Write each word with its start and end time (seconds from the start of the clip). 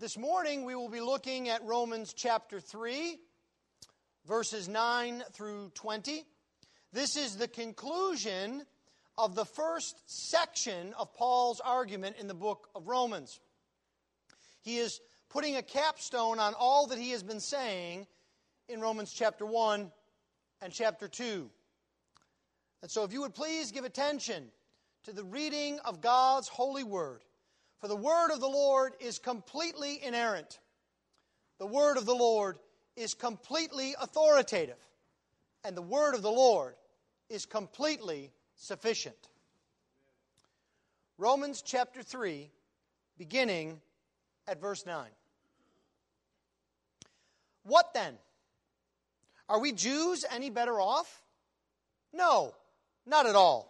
This 0.00 0.16
morning 0.16 0.64
we 0.64 0.74
will 0.74 0.88
be 0.88 1.02
looking 1.02 1.50
at 1.50 1.62
Romans 1.62 2.14
chapter 2.14 2.58
3, 2.58 3.18
verses 4.26 4.66
9 4.66 5.22
through 5.32 5.72
20. 5.74 6.24
This 6.90 7.16
is 7.18 7.36
the 7.36 7.46
conclusion 7.46 8.64
of 9.18 9.34
the 9.34 9.44
first 9.44 10.00
section 10.06 10.94
of 10.98 11.12
Paul's 11.12 11.60
argument 11.60 12.16
in 12.18 12.28
the 12.28 12.34
book 12.34 12.70
of 12.74 12.88
Romans. 12.88 13.40
He 14.62 14.78
is 14.78 15.02
putting 15.28 15.56
a 15.56 15.62
capstone 15.62 16.38
on 16.38 16.54
all 16.54 16.86
that 16.86 16.98
he 16.98 17.10
has 17.10 17.22
been 17.22 17.38
saying 17.38 18.06
in 18.70 18.80
Romans 18.80 19.12
chapter 19.12 19.44
1 19.44 19.92
and 20.62 20.72
chapter 20.72 21.08
2. 21.08 21.50
And 22.80 22.90
so, 22.90 23.04
if 23.04 23.12
you 23.12 23.20
would 23.20 23.34
please 23.34 23.70
give 23.70 23.84
attention 23.84 24.50
to 25.04 25.12
the 25.12 25.24
reading 25.24 25.78
of 25.84 26.00
God's 26.00 26.48
holy 26.48 26.84
word. 26.84 27.20
For 27.80 27.88
the 27.88 27.96
word 27.96 28.30
of 28.30 28.40
the 28.40 28.48
Lord 28.48 28.92
is 29.00 29.18
completely 29.18 30.02
inerrant. 30.04 30.58
The 31.58 31.66
word 31.66 31.96
of 31.96 32.04
the 32.04 32.14
Lord 32.14 32.58
is 32.94 33.14
completely 33.14 33.94
authoritative. 34.00 34.76
And 35.64 35.76
the 35.76 35.82
word 35.82 36.14
of 36.14 36.22
the 36.22 36.30
Lord 36.30 36.74
is 37.30 37.46
completely 37.46 38.32
sufficient. 38.54 39.16
Romans 41.16 41.62
chapter 41.62 42.02
3, 42.02 42.50
beginning 43.16 43.80
at 44.46 44.60
verse 44.60 44.84
9. 44.84 45.06
What 47.62 47.92
then? 47.94 48.14
Are 49.48 49.60
we 49.60 49.72
Jews 49.72 50.24
any 50.30 50.50
better 50.50 50.80
off? 50.80 51.22
No, 52.12 52.54
not 53.06 53.26
at 53.26 53.34
all. 53.34 53.69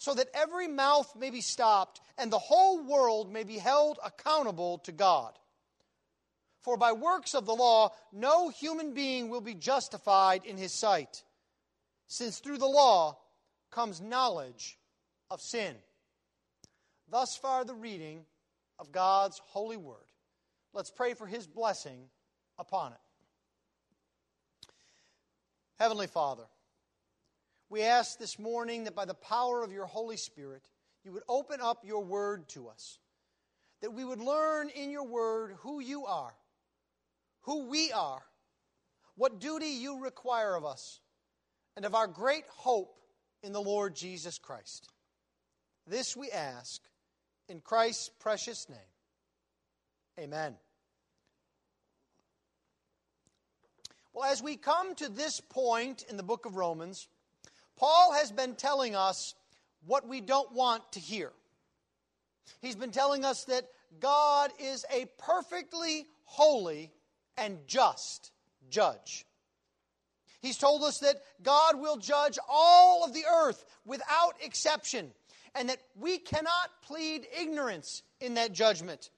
so 0.00 0.14
that 0.14 0.30
every 0.32 0.66
mouth 0.66 1.14
may 1.14 1.28
be 1.28 1.42
stopped 1.42 2.00
and 2.16 2.32
the 2.32 2.38
whole 2.38 2.82
world 2.82 3.30
may 3.30 3.44
be 3.44 3.58
held 3.58 3.98
accountable 4.02 4.78
to 4.78 4.92
God. 4.92 5.38
For 6.62 6.78
by 6.78 6.92
works 6.92 7.34
of 7.34 7.44
the 7.44 7.54
law, 7.54 7.92
no 8.10 8.48
human 8.48 8.94
being 8.94 9.28
will 9.28 9.42
be 9.42 9.54
justified 9.54 10.46
in 10.46 10.56
his 10.56 10.72
sight, 10.72 11.22
since 12.06 12.38
through 12.38 12.56
the 12.56 12.66
law 12.66 13.18
comes 13.70 14.00
knowledge 14.00 14.78
of 15.30 15.42
sin. 15.42 15.76
Thus 17.10 17.36
far, 17.36 17.66
the 17.66 17.74
reading 17.74 18.24
of 18.78 18.92
God's 18.92 19.38
holy 19.48 19.76
word. 19.76 19.96
Let's 20.72 20.90
pray 20.90 21.12
for 21.12 21.26
his 21.26 21.46
blessing 21.46 22.08
upon 22.58 22.92
it. 22.92 22.98
Heavenly 25.78 26.06
Father, 26.06 26.44
we 27.70 27.82
ask 27.82 28.18
this 28.18 28.38
morning 28.38 28.84
that 28.84 28.96
by 28.96 29.04
the 29.04 29.14
power 29.14 29.62
of 29.62 29.72
your 29.72 29.86
Holy 29.86 30.16
Spirit, 30.16 30.68
you 31.04 31.12
would 31.12 31.22
open 31.28 31.60
up 31.62 31.84
your 31.84 32.04
word 32.04 32.48
to 32.50 32.68
us, 32.68 32.98
that 33.80 33.94
we 33.94 34.04
would 34.04 34.20
learn 34.20 34.68
in 34.70 34.90
your 34.90 35.06
word 35.06 35.54
who 35.60 35.80
you 35.80 36.04
are, 36.04 36.34
who 37.42 37.68
we 37.68 37.92
are, 37.92 38.22
what 39.14 39.38
duty 39.38 39.68
you 39.68 40.02
require 40.02 40.56
of 40.56 40.64
us, 40.64 41.00
and 41.76 41.84
of 41.84 41.94
our 41.94 42.08
great 42.08 42.44
hope 42.48 42.98
in 43.44 43.52
the 43.52 43.62
Lord 43.62 43.94
Jesus 43.94 44.36
Christ. 44.36 44.88
This 45.86 46.16
we 46.16 46.30
ask 46.30 46.82
in 47.48 47.60
Christ's 47.60 48.10
precious 48.18 48.68
name. 48.68 48.78
Amen. 50.18 50.56
Well, 54.12 54.30
as 54.30 54.42
we 54.42 54.56
come 54.56 54.96
to 54.96 55.08
this 55.08 55.40
point 55.40 56.04
in 56.10 56.16
the 56.16 56.24
book 56.24 56.46
of 56.46 56.56
Romans, 56.56 57.06
Paul 57.80 58.12
has 58.12 58.30
been 58.30 58.56
telling 58.56 58.94
us 58.94 59.34
what 59.86 60.06
we 60.06 60.20
don't 60.20 60.52
want 60.52 60.92
to 60.92 61.00
hear. 61.00 61.32
He's 62.60 62.76
been 62.76 62.90
telling 62.90 63.24
us 63.24 63.44
that 63.44 63.64
God 63.98 64.50
is 64.58 64.84
a 64.94 65.06
perfectly 65.18 66.06
holy 66.24 66.92
and 67.38 67.58
just 67.66 68.32
judge. 68.68 69.24
He's 70.42 70.58
told 70.58 70.82
us 70.82 70.98
that 70.98 71.16
God 71.42 71.80
will 71.80 71.96
judge 71.96 72.38
all 72.50 73.02
of 73.02 73.14
the 73.14 73.24
earth 73.24 73.64
without 73.86 74.34
exception, 74.42 75.10
and 75.54 75.70
that 75.70 75.80
we 75.98 76.18
cannot 76.18 76.70
plead 76.82 77.26
ignorance 77.38 78.02
in 78.20 78.34
that 78.34 78.52
judgment, 78.52 79.08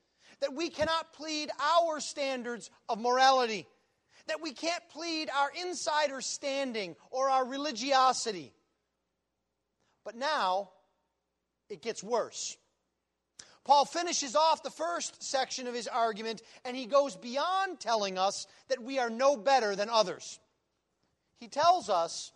that 0.41 0.55
we 0.55 0.69
cannot 0.69 1.13
plead 1.13 1.51
our 1.61 1.99
standards 1.99 2.71
of 2.89 3.01
morality 3.01 3.67
that 4.27 4.43
we 4.43 4.53
can't 4.53 4.83
plead 4.91 5.29
our 5.31 5.51
insider 5.67 6.21
standing 6.21 6.97
or 7.11 7.29
our 7.29 7.45
religiosity. 7.45 8.53
But 10.05 10.17
now, 10.17 10.71
it 11.69 11.83
gets 11.83 12.03
worse. 12.03 12.57
Paul 13.65 13.85
finishes 13.85 14.35
off 14.35 14.63
the 14.63 14.71
first 14.71 15.23
section 15.23 15.69
of 15.69 15.75
his 15.75 15.87
argument 15.87 16.43
and 16.65 16.77
he 16.77 16.87
goes 16.87 17.15
beyond 17.15 17.79
telling 17.79 18.19
us 18.19 18.47
that 18.69 18.83
we 18.83 18.99
are 18.99 19.11
no 19.11 19.37
better 19.37 19.77
than 19.77 19.89
others. 19.89 20.41
He 21.39 21.49
tells 21.49 21.89
us 21.89 22.33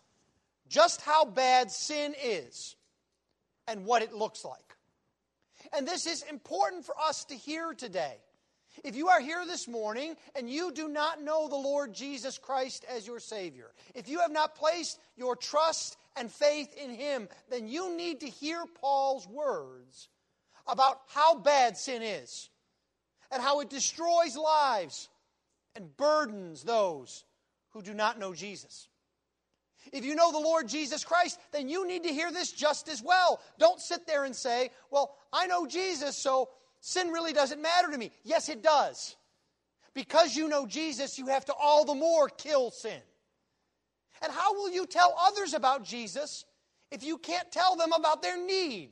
just 0.69 1.01
how 1.01 1.25
bad 1.25 1.71
sin 1.71 2.15
is 2.23 2.77
and 3.67 3.85
what 3.85 4.03
it 4.03 4.13
looks 4.13 4.45
like. 4.45 4.77
And 5.73 5.87
this 5.87 6.07
is 6.07 6.23
important 6.23 6.85
for 6.85 6.95
us 6.99 7.25
to 7.27 7.35
hear 7.35 7.75
today 7.75 8.19
if 8.87 8.95
you 8.95 9.09
are 9.09 9.21
here 9.21 9.45
this 9.45 9.67
morning 9.67 10.15
and 10.37 10.49
you 10.49 10.71
do 10.71 10.87
not 10.87 11.21
know 11.21 11.49
the 11.49 11.57
Lord 11.57 11.93
Jesus 11.93 12.39
Christ 12.39 12.85
as 12.89 13.05
your 13.05 13.19
Savior, 13.19 13.73
if 13.97 14.09
you 14.09 14.21
have 14.21 14.31
not 14.31 14.55
placed 14.55 15.01
your 15.17 15.35
trust 15.35 15.97
and 16.15 16.31
faith 16.31 16.73
in 16.77 16.91
Him, 16.91 17.29
then 17.51 17.67
you 17.67 17.97
need 17.97 18.21
to 18.21 18.29
hear 18.29 18.65
Paul's 18.81 19.27
words 19.27 20.09
about 20.69 21.01
how 21.09 21.35
bad 21.35 21.77
sin 21.77 22.01
is 22.01 22.49
and 23.33 23.43
how 23.43 23.59
it 23.59 23.71
destroys 23.71 24.37
lives 24.37 25.09
and 25.75 25.97
burdens 25.97 26.63
those 26.63 27.25
who 27.71 27.83
do 27.83 27.93
not 27.93 28.21
know 28.21 28.35
Jesus. 28.35 28.87
If 29.93 30.05
you 30.05 30.15
know 30.15 30.31
the 30.31 30.39
Lord 30.39 30.69
Jesus 30.69 31.05
Christ, 31.05 31.41
then 31.53 31.69
you 31.69 31.89
need 31.89 32.05
to 32.05 32.13
hear 32.13 32.31
this 32.31 32.53
just 32.53 32.89
as 32.89 33.03
well. 33.03 33.41
Don't 33.59 33.81
sit 33.81 34.07
there 34.07 34.25
and 34.25 34.35
say, 34.35 34.71
Well, 34.93 35.17
I 35.33 35.47
know 35.49 35.67
Jesus, 35.67 36.17
so 36.17 36.51
sin 36.87 37.09
really 37.09 37.33
doesn't 37.33 37.61
matter 37.61 37.91
to 37.91 37.99
me. 37.99 38.13
Yes, 38.23 38.49
it 38.49 38.63
does. 38.63 39.17
Because 39.93 40.37
you 40.37 40.47
know 40.47 40.67
Jesus, 40.67 41.19
you 41.19 41.27
have 41.27 41.45
to 41.47 41.55
all 41.55 41.85
the 41.85 41.97
more 41.97 42.29
kill 42.29 42.71
sin. 42.71 43.01
And 44.23 44.33
how 44.33 44.55
will 44.55 44.71
you 44.71 44.87
tell 44.87 45.13
others 45.21 45.53
about 45.53 45.85
Jesus 45.85 46.45
if 46.93 47.03
you 47.03 47.19
can't 47.19 47.51
tell 47.51 47.75
them 47.75 47.93
about 47.93 48.23
their 48.23 48.41
need? 48.41 48.91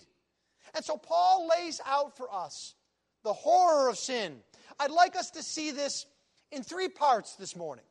And 0.74 0.84
so 0.84 0.96
Paul 0.96 1.48
lays 1.56 1.80
out 1.86 2.16
for 2.16 2.26
us 2.34 2.74
the 3.22 3.32
horror 3.32 3.88
of 3.88 3.96
sin. 3.96 4.40
I'd 4.80 4.90
like 4.90 5.14
us 5.14 5.30
to 5.30 5.42
see 5.42 5.70
this 5.70 6.04
in 6.50 6.64
three 6.64 6.88
parts 6.88 7.36
this 7.36 7.54
morning. 7.54 7.84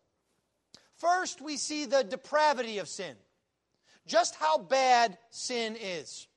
First, 0.98 1.42
we 1.42 1.56
see 1.56 1.86
the 1.86 2.04
depravity 2.04 2.80
of 2.80 2.90
sin, 2.90 3.16
just 4.06 4.36
how 4.36 4.58
bad 4.58 5.18
sin 5.30 5.78
is. 5.80 6.28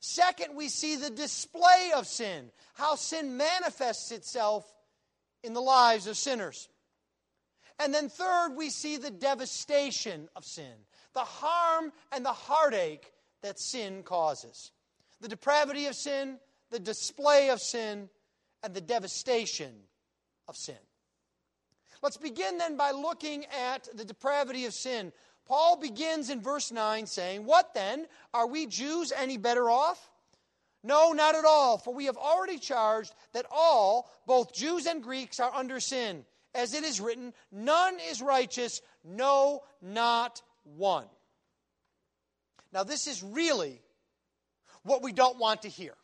Second, 0.00 0.56
we 0.56 0.68
see 0.68 0.96
the 0.96 1.10
display 1.10 1.92
of 1.94 2.06
sin, 2.06 2.50
how 2.74 2.94
sin 2.94 3.36
manifests 3.36 4.12
itself 4.12 4.64
in 5.42 5.52
the 5.52 5.60
lives 5.60 6.06
of 6.06 6.16
sinners. 6.16 6.68
And 7.78 7.94
then 7.94 8.08
third, 8.08 8.54
we 8.56 8.70
see 8.70 8.96
the 8.96 9.10
devastation 9.10 10.28
of 10.34 10.44
sin, 10.44 10.72
the 11.14 11.20
harm 11.20 11.92
and 12.12 12.24
the 12.24 12.32
heartache 12.32 13.12
that 13.42 13.58
sin 13.58 14.02
causes. 14.02 14.72
The 15.20 15.28
depravity 15.28 15.86
of 15.86 15.94
sin, 15.94 16.38
the 16.70 16.80
display 16.80 17.50
of 17.50 17.60
sin, 17.60 18.08
and 18.62 18.74
the 18.74 18.80
devastation 18.80 19.72
of 20.48 20.56
sin. 20.56 20.76
Let's 22.02 22.16
begin 22.16 22.58
then 22.58 22.76
by 22.76 22.92
looking 22.92 23.44
at 23.46 23.88
the 23.96 24.04
depravity 24.04 24.66
of 24.66 24.74
sin. 24.74 25.12
Paul 25.48 25.78
begins 25.80 26.28
in 26.28 26.42
verse 26.42 26.70
9 26.70 27.06
saying, 27.06 27.44
What 27.44 27.72
then? 27.74 28.06
Are 28.34 28.46
we 28.46 28.66
Jews 28.66 29.12
any 29.16 29.38
better 29.38 29.70
off? 29.70 30.10
No, 30.84 31.12
not 31.12 31.34
at 31.34 31.44
all, 31.44 31.78
for 31.78 31.92
we 31.92 32.04
have 32.04 32.16
already 32.16 32.58
charged 32.58 33.12
that 33.32 33.46
all, 33.50 34.10
both 34.26 34.54
Jews 34.54 34.86
and 34.86 35.02
Greeks, 35.02 35.40
are 35.40 35.52
under 35.54 35.80
sin. 35.80 36.24
As 36.54 36.74
it 36.74 36.84
is 36.84 37.00
written, 37.00 37.32
None 37.50 37.96
is 38.10 38.22
righteous, 38.22 38.80
no, 39.02 39.62
not 39.80 40.42
one. 40.64 41.06
Now, 42.72 42.84
this 42.84 43.06
is 43.06 43.22
really 43.22 43.80
what 44.82 45.02
we 45.02 45.12
don't 45.12 45.38
want 45.38 45.62
to 45.62 45.68
hear. 45.68 45.94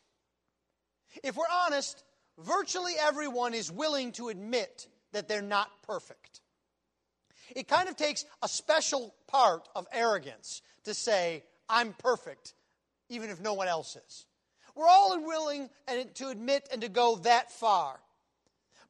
If 1.23 1.37
we're 1.37 1.43
honest, 1.65 2.03
virtually 2.39 2.93
everyone 2.99 3.53
is 3.53 3.71
willing 3.71 4.11
to 4.13 4.29
admit 4.29 4.87
that 5.13 5.27
they're 5.27 5.41
not 5.41 5.69
perfect. 5.83 6.41
It 7.55 7.67
kind 7.67 7.87
of 7.89 7.95
takes 7.95 8.25
a 8.43 8.47
special 8.47 9.15
part 9.27 9.67
of 9.75 9.87
arrogance 9.91 10.61
to 10.83 10.93
say, 10.93 11.43
I'm 11.69 11.93
perfect, 11.93 12.53
even 13.09 13.29
if 13.29 13.39
no 13.39 13.53
one 13.53 13.67
else 13.67 13.95
is. 13.95 14.25
We're 14.75 14.87
all 14.87 15.17
willing 15.23 15.69
to 16.15 16.27
admit 16.27 16.67
and 16.71 16.81
to 16.81 16.89
go 16.89 17.15
that 17.23 17.51
far. 17.51 17.97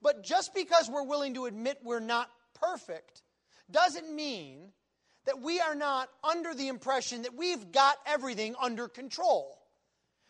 But 0.02 0.24
just 0.24 0.54
because 0.56 0.90
we're 0.90 1.04
willing 1.04 1.36
to 1.36 1.46
admit 1.46 1.78
we're 1.84 2.00
not 2.00 2.30
perfect 2.60 3.22
doesn't 3.70 4.14
mean 4.14 4.72
that 5.26 5.42
we 5.42 5.60
are 5.60 5.76
not 5.76 6.10
under 6.24 6.54
the 6.54 6.68
impression 6.68 7.24
that 7.24 7.36
we've 7.36 7.72
got 7.72 7.98
everything 8.06 8.56
under 8.62 8.88
control. 8.88 9.58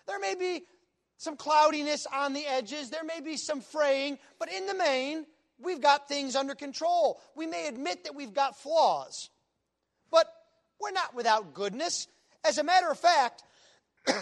There 0.08 0.20
may 0.20 0.36
be 0.36 0.64
some 1.18 1.38
cloudiness 1.38 2.06
on 2.14 2.34
the 2.34 2.46
edges, 2.46 2.90
there 2.90 3.04
may 3.04 3.22
be 3.22 3.38
some 3.38 3.62
fraying, 3.62 4.20
but 4.40 4.52
in 4.52 4.66
the 4.66 4.74
main, 4.74 5.26
we've 5.62 5.82
got 5.82 6.08
things 6.08 6.36
under 6.36 6.56
control. 6.56 7.20
We 7.36 7.48
may 7.48 7.68
admit 7.68 8.04
that 8.06 8.16
we've 8.16 8.34
got 8.34 8.58
flaws, 8.60 9.30
but 10.12 10.28
we're 10.80 10.92
not 10.92 11.16
without 11.16 11.54
goodness. 11.54 12.08
As 12.44 12.58
a 12.58 12.64
matter 12.64 12.90
of 12.90 13.00
fact, 13.00 13.44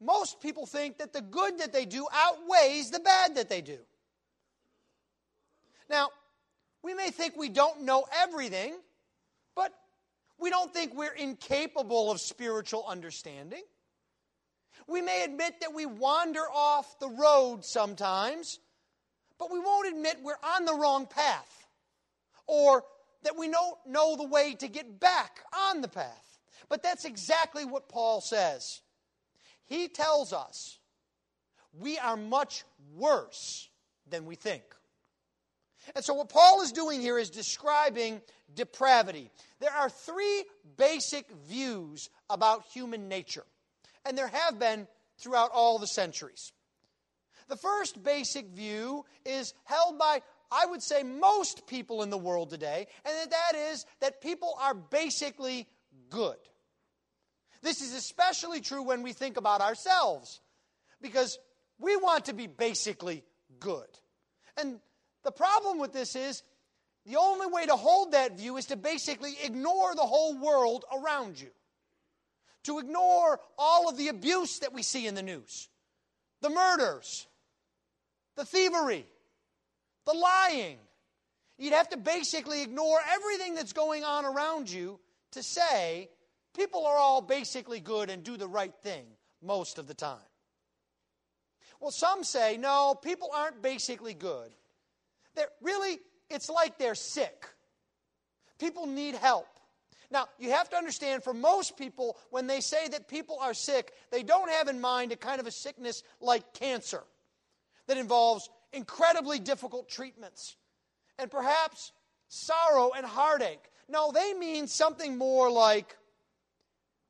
most 0.00 0.40
people 0.40 0.66
think 0.66 0.98
that 0.98 1.12
the 1.12 1.22
good 1.22 1.58
that 1.58 1.72
they 1.72 1.84
do 1.84 2.06
outweighs 2.12 2.90
the 2.90 3.00
bad 3.00 3.36
that 3.36 3.48
they 3.48 3.60
do. 3.60 3.78
Now, 5.88 6.10
we 6.82 6.94
may 6.94 7.10
think 7.10 7.36
we 7.36 7.48
don't 7.48 7.82
know 7.82 8.04
everything, 8.22 8.74
but 9.54 9.72
we 10.38 10.50
don't 10.50 10.72
think 10.72 10.94
we're 10.94 11.14
incapable 11.14 12.10
of 12.10 12.20
spiritual 12.20 12.84
understanding. 12.86 13.62
We 14.86 15.00
may 15.00 15.24
admit 15.24 15.60
that 15.60 15.74
we 15.74 15.86
wander 15.86 16.44
off 16.52 16.98
the 16.98 17.08
road 17.08 17.64
sometimes, 17.64 18.60
but 19.38 19.52
we 19.52 19.58
won't 19.58 19.88
admit 19.88 20.18
we're 20.22 20.34
on 20.42 20.64
the 20.64 20.74
wrong 20.74 21.06
path 21.06 21.66
or 22.46 22.84
that 23.22 23.36
we 23.36 23.48
don't 23.50 23.76
know 23.86 24.16
the 24.16 24.26
way 24.26 24.54
to 24.54 24.68
get 24.68 25.00
back 25.00 25.40
on 25.52 25.80
the 25.80 25.88
path. 25.88 26.38
But 26.68 26.82
that's 26.82 27.04
exactly 27.04 27.64
what 27.64 27.88
Paul 27.88 28.20
says. 28.20 28.80
He 29.66 29.88
tells 29.88 30.32
us 30.32 30.78
we 31.78 31.98
are 31.98 32.16
much 32.16 32.64
worse 32.94 33.68
than 34.08 34.24
we 34.24 34.36
think. 34.36 34.62
And 35.94 36.04
so, 36.04 36.14
what 36.14 36.28
Paul 36.28 36.62
is 36.62 36.72
doing 36.72 37.00
here 37.00 37.18
is 37.18 37.30
describing 37.30 38.20
depravity. 38.54 39.30
There 39.60 39.72
are 39.72 39.88
three 39.88 40.44
basic 40.76 41.30
views 41.48 42.10
about 42.28 42.64
human 42.72 43.08
nature, 43.08 43.44
and 44.04 44.18
there 44.18 44.28
have 44.28 44.58
been 44.58 44.88
throughout 45.18 45.50
all 45.52 45.78
the 45.78 45.86
centuries. 45.86 46.52
The 47.48 47.56
first 47.56 48.02
basic 48.02 48.46
view 48.48 49.04
is 49.24 49.54
held 49.64 49.98
by, 49.98 50.22
I 50.50 50.66
would 50.66 50.82
say, 50.82 51.02
most 51.02 51.66
people 51.66 52.02
in 52.02 52.10
the 52.10 52.18
world 52.18 52.50
today, 52.50 52.88
and 53.04 53.30
that 53.30 53.56
is 53.72 53.86
that 54.00 54.20
people 54.20 54.56
are 54.60 54.74
basically 54.74 55.68
good. 56.10 56.36
This 57.62 57.80
is 57.80 57.94
especially 57.94 58.60
true 58.60 58.82
when 58.82 59.02
we 59.02 59.12
think 59.12 59.36
about 59.36 59.60
ourselves, 59.60 60.40
because 61.00 61.38
we 61.78 61.96
want 61.96 62.26
to 62.26 62.32
be 62.32 62.46
basically 62.46 63.24
good. 63.60 63.86
And 64.56 64.80
the 65.24 65.32
problem 65.32 65.78
with 65.78 65.92
this 65.92 66.16
is 66.16 66.42
the 67.04 67.16
only 67.16 67.46
way 67.46 67.66
to 67.66 67.76
hold 67.76 68.12
that 68.12 68.36
view 68.36 68.56
is 68.56 68.66
to 68.66 68.76
basically 68.76 69.34
ignore 69.44 69.94
the 69.94 70.02
whole 70.02 70.36
world 70.36 70.84
around 70.92 71.40
you, 71.40 71.50
to 72.64 72.78
ignore 72.80 73.40
all 73.56 73.88
of 73.88 73.96
the 73.96 74.08
abuse 74.08 74.58
that 74.60 74.72
we 74.72 74.82
see 74.82 75.06
in 75.06 75.14
the 75.14 75.22
news, 75.22 75.68
the 76.42 76.50
murders, 76.50 77.28
the 78.36 78.44
thievery, 78.44 79.06
the 80.04 80.12
lying. 80.12 80.78
You'd 81.58 81.72
have 81.72 81.88
to 81.90 81.96
basically 81.96 82.62
ignore 82.62 82.98
everything 83.14 83.54
that's 83.54 83.72
going 83.72 84.04
on 84.04 84.24
around 84.24 84.70
you 84.70 85.00
to 85.32 85.42
say 85.42 86.10
people 86.54 86.86
are 86.86 86.96
all 86.96 87.22
basically 87.22 87.80
good 87.80 88.10
and 88.10 88.22
do 88.22 88.36
the 88.36 88.48
right 88.48 88.74
thing 88.82 89.04
most 89.42 89.78
of 89.78 89.86
the 89.86 89.94
time. 89.94 90.18
Well, 91.80 91.90
some 91.90 92.24
say, 92.24 92.56
no, 92.56 92.94
people 92.94 93.30
aren't 93.34 93.62
basically 93.62 94.14
good. 94.14 94.54
They're, 95.34 95.48
really, 95.60 95.98
it's 96.30 96.48
like 96.48 96.78
they're 96.78 96.94
sick. 96.94 97.46
People 98.58 98.86
need 98.86 99.14
help. 99.14 99.46
Now, 100.10 100.28
you 100.38 100.50
have 100.50 100.70
to 100.70 100.76
understand 100.76 101.24
for 101.24 101.34
most 101.34 101.76
people, 101.76 102.16
when 102.30 102.46
they 102.46 102.60
say 102.60 102.88
that 102.88 103.08
people 103.08 103.38
are 103.40 103.54
sick, 103.54 103.92
they 104.10 104.22
don't 104.22 104.50
have 104.50 104.68
in 104.68 104.80
mind 104.80 105.12
a 105.12 105.16
kind 105.16 105.40
of 105.40 105.46
a 105.46 105.50
sickness 105.50 106.02
like 106.20 106.54
cancer 106.54 107.02
that 107.86 107.96
involves 107.96 108.48
incredibly 108.72 109.38
difficult 109.38 109.88
treatments 109.88 110.56
and 111.18 111.30
perhaps 111.30 111.92
sorrow 112.28 112.90
and 112.96 113.06
heartache. 113.06 113.70
No, 113.88 114.12
they 114.12 114.34
mean 114.34 114.66
something 114.66 115.16
more 115.16 115.50
like 115.50 115.96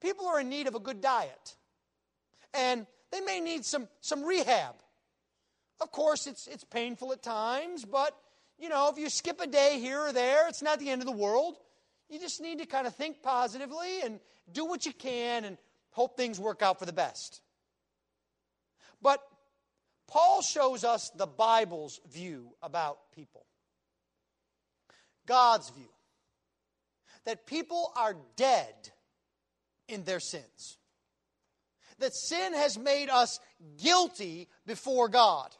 people 0.00 0.26
are 0.26 0.40
in 0.40 0.49
need 0.49 0.67
of 0.67 0.75
a 0.75 0.81
good 0.81 1.00
diet 1.00 1.56
and 2.55 2.87
they 3.11 3.20
may 3.20 3.40
need 3.40 3.64
some, 3.64 3.88
some 4.00 4.25
rehab. 4.25 4.75
Of 5.81 5.90
course, 5.93 6.26
it's, 6.26 6.46
it's 6.46 6.64
painful 6.64 7.12
at 7.12 7.22
times, 7.22 7.84
but 7.84 8.17
you 8.58 8.69
know, 8.69 8.88
if 8.90 8.99
you 8.99 9.11
skip 9.11 9.40
a 9.40 9.46
day 9.46 9.79
here 9.81 10.00
or 10.00 10.12
there, 10.12 10.49
it's 10.49 10.62
not 10.62 10.79
the 10.79 10.88
end 10.88 11.02
of 11.02 11.06
the 11.06 11.12
world. 11.12 11.56
You 12.08 12.19
just 12.19 12.40
need 12.40 12.58
to 12.61 12.67
kind 12.67 12.87
of 12.87 12.94
think 12.94 13.22
positively 13.22 14.00
and 14.05 14.20
do 14.52 14.64
what 14.64 14.87
you 14.87 14.93
can 14.93 15.44
and 15.44 15.58
hope 15.90 16.17
things 16.17 16.38
work 16.38 16.62
out 16.62 16.79
for 16.79 16.87
the 16.87 16.93
best. 16.93 17.43
But 19.02 19.20
Paul 20.08 20.43
shows 20.43 20.85
us 20.85 21.11
the 21.17 21.26
Bible's 21.26 22.00
view 22.12 22.50
about 22.62 22.99
people. 23.14 23.44
God's 25.27 25.70
view. 25.70 25.89
That 27.25 27.46
people 27.46 27.93
are 27.96 28.17
dead 28.36 28.75
in 29.89 30.05
their 30.05 30.20
sins. 30.20 30.79
That 31.98 32.15
sin 32.15 32.55
has 32.55 32.79
made 32.79 33.08
us 33.08 33.41
guilty 33.82 34.48
before 34.67 35.08
God. 35.08 35.55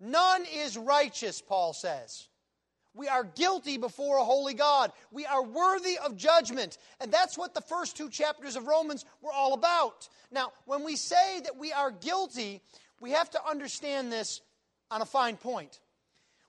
None 0.00 0.44
is 0.54 0.76
righteous, 0.76 1.40
Paul 1.40 1.72
says. 1.72 2.28
We 2.92 3.06
are 3.06 3.22
guilty 3.22 3.78
before 3.78 4.18
a 4.18 4.24
holy 4.24 4.54
God. 4.54 4.92
We 5.12 5.24
are 5.24 5.42
worthy 5.42 5.96
of 5.98 6.16
judgment. 6.16 6.76
And 7.00 7.12
that's 7.12 7.38
what 7.38 7.54
the 7.54 7.60
first 7.60 7.96
two 7.96 8.10
chapters 8.10 8.56
of 8.56 8.66
Romans 8.66 9.04
were 9.22 9.32
all 9.32 9.54
about. 9.54 10.08
Now, 10.32 10.52
when 10.64 10.82
we 10.82 10.96
say 10.96 11.40
that 11.44 11.56
we 11.56 11.72
are 11.72 11.92
guilty, 11.92 12.62
we 13.00 13.12
have 13.12 13.30
to 13.30 13.40
understand 13.48 14.12
this 14.12 14.40
on 14.90 15.02
a 15.02 15.06
fine 15.06 15.36
point. 15.36 15.80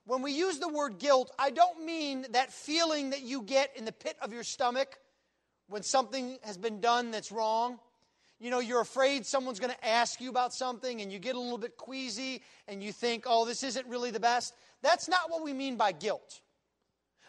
When 0.05 0.21
we 0.21 0.31
use 0.33 0.59
the 0.59 0.67
word 0.67 0.99
guilt, 0.99 1.31
I 1.39 1.51
don't 1.51 1.85
mean 1.85 2.25
that 2.31 2.51
feeling 2.51 3.11
that 3.11 3.21
you 3.21 3.43
get 3.43 3.71
in 3.75 3.85
the 3.85 3.91
pit 3.91 4.17
of 4.21 4.33
your 4.33 4.43
stomach 4.43 4.99
when 5.67 5.83
something 5.83 6.37
has 6.43 6.57
been 6.57 6.81
done 6.81 7.11
that's 7.11 7.31
wrong 7.31 7.79
you 8.41 8.49
know, 8.49 8.59
you're 8.59 8.81
afraid 8.81 9.27
someone's 9.27 9.59
going 9.59 9.71
to 9.71 9.87
ask 9.87 10.19
you 10.19 10.31
about 10.31 10.51
something 10.51 10.99
and 10.99 11.11
you 11.11 11.19
get 11.19 11.35
a 11.35 11.39
little 11.39 11.59
bit 11.59 11.77
queasy 11.77 12.41
and 12.67 12.81
you 12.81 12.91
think, 12.91 13.25
oh, 13.27 13.45
this 13.45 13.61
isn't 13.61 13.85
really 13.85 14.09
the 14.09 14.19
best. 14.19 14.55
That's 14.81 15.07
not 15.07 15.29
what 15.29 15.43
we 15.43 15.53
mean 15.53 15.77
by 15.77 15.91
guilt. 15.91 16.41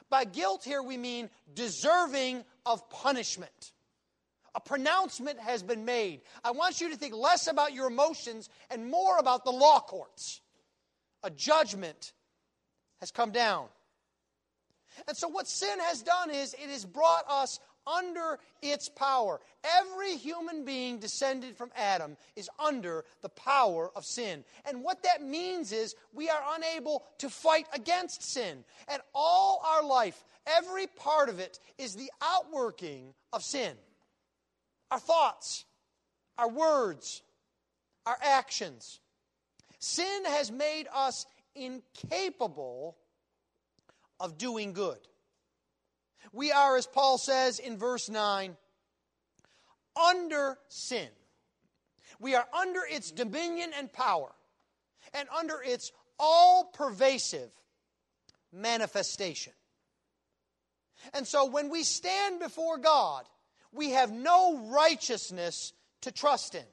By 0.08 0.24
guilt, 0.24 0.62
here 0.64 0.82
we 0.82 0.96
mean 0.96 1.28
deserving 1.52 2.44
of 2.64 2.88
punishment. 2.88 3.72
A 4.54 4.60
pronouncement 4.60 5.38
has 5.40 5.62
been 5.62 5.84
made. 5.84 6.20
I 6.44 6.50
want 6.50 6.80
you 6.80 6.90
to 6.90 6.96
think 6.96 7.14
less 7.14 7.46
about 7.46 7.72
your 7.72 7.86
emotions 7.86 8.50
and 8.70 8.90
more 8.90 9.18
about 9.18 9.44
the 9.44 9.50
law 9.50 9.80
courts. 9.80 10.40
A 11.22 11.30
judgment 11.30 12.12
has 13.00 13.10
come 13.10 13.30
down. 13.30 13.66
And 15.08 15.16
so, 15.16 15.28
what 15.28 15.48
sin 15.48 15.78
has 15.80 16.02
done 16.02 16.30
is 16.30 16.54
it 16.54 16.68
has 16.68 16.84
brought 16.84 17.24
us 17.28 17.58
under 17.86 18.38
its 18.60 18.88
power. 18.88 19.40
Every 19.80 20.16
human 20.16 20.64
being 20.64 20.98
descended 20.98 21.56
from 21.56 21.70
Adam 21.76 22.16
is 22.36 22.50
under 22.58 23.04
the 23.22 23.28
power 23.28 23.90
of 23.96 24.04
sin. 24.04 24.44
And 24.64 24.82
what 24.82 25.02
that 25.02 25.22
means 25.22 25.72
is 25.72 25.94
we 26.12 26.28
are 26.28 26.42
unable 26.56 27.04
to 27.18 27.28
fight 27.28 27.66
against 27.72 28.22
sin. 28.22 28.64
And 28.88 29.02
all 29.14 29.62
our 29.64 29.82
life, 29.82 30.22
every 30.46 30.86
part 30.86 31.28
of 31.28 31.40
it, 31.40 31.58
is 31.78 31.94
the 31.94 32.10
outworking 32.20 33.14
of 33.32 33.42
sin. 33.42 33.76
Our 34.92 34.98
thoughts, 34.98 35.64
our 36.36 36.50
words, 36.50 37.22
our 38.04 38.18
actions. 38.20 39.00
Sin 39.78 40.26
has 40.26 40.52
made 40.52 40.84
us 40.94 41.24
incapable 41.54 42.98
of 44.20 44.36
doing 44.36 44.74
good. 44.74 44.98
We 46.30 46.52
are, 46.52 46.76
as 46.76 46.86
Paul 46.86 47.16
says 47.16 47.58
in 47.58 47.78
verse 47.78 48.10
9, 48.10 48.54
under 49.96 50.58
sin. 50.68 51.08
We 52.20 52.34
are 52.34 52.46
under 52.52 52.80
its 52.86 53.12
dominion 53.12 53.70
and 53.74 53.90
power, 53.90 54.34
and 55.14 55.26
under 55.34 55.62
its 55.64 55.90
all 56.18 56.64
pervasive 56.64 57.50
manifestation. 58.52 59.54
And 61.14 61.26
so 61.26 61.46
when 61.46 61.70
we 61.70 61.82
stand 61.82 62.40
before 62.40 62.76
God, 62.76 63.24
we 63.72 63.90
have 63.90 64.12
no 64.12 64.58
righteousness 64.68 65.72
to 66.02 66.12
trust 66.12 66.54
in. 66.54 66.64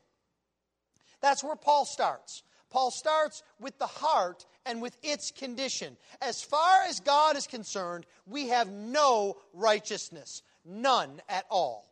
That's 1.21 1.43
where 1.43 1.55
Paul 1.55 1.85
starts. 1.85 2.43
Paul 2.69 2.91
starts 2.91 3.41
with 3.59 3.77
the 3.79 3.87
heart 3.87 4.45
and 4.65 4.81
with 4.81 4.95
its 5.01 5.31
condition. 5.31 5.97
As 6.21 6.43
far 6.43 6.83
as 6.83 6.99
God 6.99 7.35
is 7.35 7.47
concerned, 7.47 8.05
we 8.27 8.49
have 8.49 8.69
no 8.69 9.37
righteousness, 9.53 10.43
none 10.63 11.21
at 11.27 11.45
all. 11.49 11.91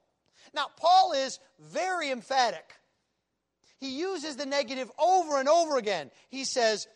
Now, 0.53 0.67
Paul 0.77 1.13
is 1.13 1.39
very 1.59 2.11
emphatic. 2.11 2.73
He 3.79 3.99
uses 3.99 4.35
the 4.35 4.45
negative 4.45 4.91
over 4.99 5.39
and 5.39 5.49
over 5.49 5.77
again. 5.77 6.11
He 6.29 6.45
says, 6.45 6.87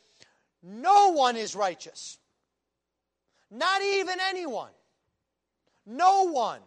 No 0.63 1.09
one 1.09 1.35
is 1.35 1.55
righteous, 1.55 2.17
not 3.49 3.81
even 3.81 4.17
anyone. 4.29 4.71
No 5.85 6.31
one. 6.31 6.61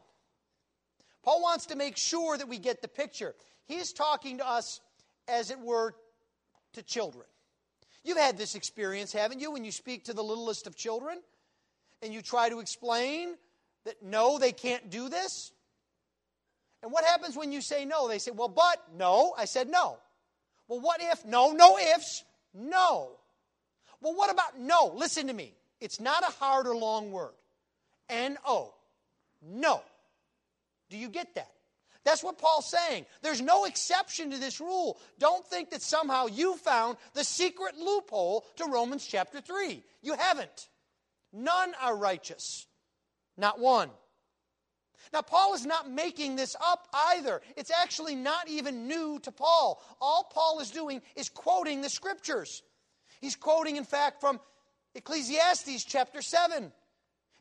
Paul 1.25 1.43
wants 1.43 1.66
to 1.66 1.76
make 1.76 1.97
sure 1.97 2.37
that 2.37 2.49
we 2.49 2.59
get 2.59 2.83
the 2.83 2.88
picture. 2.88 3.35
He's 3.66 3.93
talking 3.93 4.38
to 4.38 4.49
us, 4.49 4.81
as 5.26 5.50
it 5.50 5.59
were, 5.59 5.95
to 6.75 6.83
children. 6.83 7.26
You've 8.04 8.19
had 8.19 8.37
this 8.37 8.54
experience, 8.54 9.12
haven't 9.12 9.40
you, 9.40 9.50
when 9.50 9.64
you 9.64 9.73
speak 9.73 10.04
to 10.04 10.12
the 10.12 10.23
littlest 10.23 10.66
of 10.66 10.76
children 10.76 11.19
and 12.02 12.12
you 12.12 12.21
try 12.21 12.50
to 12.50 12.61
explain 12.61 13.37
that 13.85 14.02
no, 14.02 14.38
they 14.38 14.52
can't 14.52 14.90
do 14.90 15.09
this? 15.09 15.52
And 16.83 16.93
what 16.93 17.04
happens 17.04 17.35
when 17.35 17.50
you 17.50 17.62
say 17.62 17.87
no? 17.87 18.09
They 18.09 18.19
say, 18.19 18.31
well, 18.31 18.49
but, 18.49 18.83
no. 18.99 19.33
I 19.38 19.47
said 19.47 19.71
no. 19.71 19.97
Well, 20.69 20.81
what 20.81 21.00
if? 21.02 21.25
No, 21.25 21.52
no 21.52 21.78
ifs. 21.78 22.25
No. 22.52 23.12
Well, 24.02 24.14
what 24.14 24.31
about 24.31 24.59
no? 24.61 24.93
Listen 24.95 25.28
to 25.28 25.33
me. 25.33 25.54
It's 25.81 25.99
not 25.99 26.23
a 26.23 26.33
hard 26.33 26.66
or 26.66 26.76
long 26.76 27.11
word. 27.11 27.33
N 28.11 28.37
O. 28.47 28.75
No. 29.43 29.81
Do 30.91 30.97
you 30.97 31.09
get 31.09 31.35
that? 31.35 31.50
That's 32.05 32.23
what 32.23 32.38
Paul's 32.38 32.71
saying. 32.71 33.07
There's 33.23 33.41
no 33.41 33.64
exception 33.64 34.31
to 34.31 34.38
this 34.38 34.61
rule. 34.61 35.00
Don't 35.19 35.47
think 35.47 35.71
that 35.71 35.81
somehow 35.81 36.26
you 36.26 36.57
found 36.57 36.99
the 37.14 37.25
secret 37.25 37.76
loophole 37.79 38.45
to 38.57 38.67
Romans 38.67 39.07
chapter 39.07 39.41
3. 39.41 39.83
You 40.03 40.14
haven't. 40.14 40.69
None 41.33 41.73
are 41.81 41.97
righteous, 41.97 42.67
not 43.37 43.59
one. 43.59 43.91
Now, 45.12 45.23
Paul 45.23 45.55
is 45.55 45.67
not 45.67 45.91
making 45.91 46.37
this 46.37 46.57
up 46.64 46.88
either. 46.93 47.41
It's 47.57 47.71
actually 47.71 48.14
not 48.14 48.49
even 48.49 48.87
new 48.87 49.19
to 49.21 49.33
Paul. 49.33 49.83
All 50.00 50.31
Paul 50.33 50.61
is 50.61 50.71
doing 50.71 51.03
is 51.17 51.29
quoting 51.29 51.81
the 51.81 51.91
scriptures. 51.91 52.62
He's 53.21 53.37
quoting, 53.37 53.76
in 53.76 53.85
fact, 53.85 54.21
from 54.21 54.41
Ecclesiastes 54.95 55.85
chapter 55.85 56.23
7. 56.23 56.73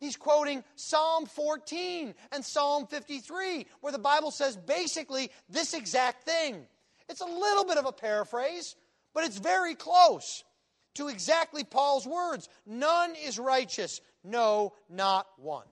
He's 0.03 0.17
quoting 0.17 0.65
Psalm 0.75 1.25
14 1.27 2.13
and 2.33 2.43
Psalm 2.43 2.87
53, 2.87 3.65
where 3.79 3.93
the 3.93 3.97
Bible 3.97 4.31
says 4.31 4.57
basically 4.57 5.31
this 5.47 5.73
exact 5.73 6.25
thing. 6.25 6.67
It's 7.07 7.21
a 7.21 7.25
little 7.25 7.63
bit 7.63 7.77
of 7.77 7.85
a 7.85 7.93
paraphrase, 7.93 8.75
but 9.13 9.23
it's 9.23 9.37
very 9.37 9.75
close 9.75 10.43
to 10.95 11.07
exactly 11.07 11.63
Paul's 11.63 12.05
words. 12.05 12.49
None 12.65 13.13
is 13.15 13.39
righteous, 13.39 14.01
no, 14.25 14.73
not 14.89 15.25
one. 15.37 15.67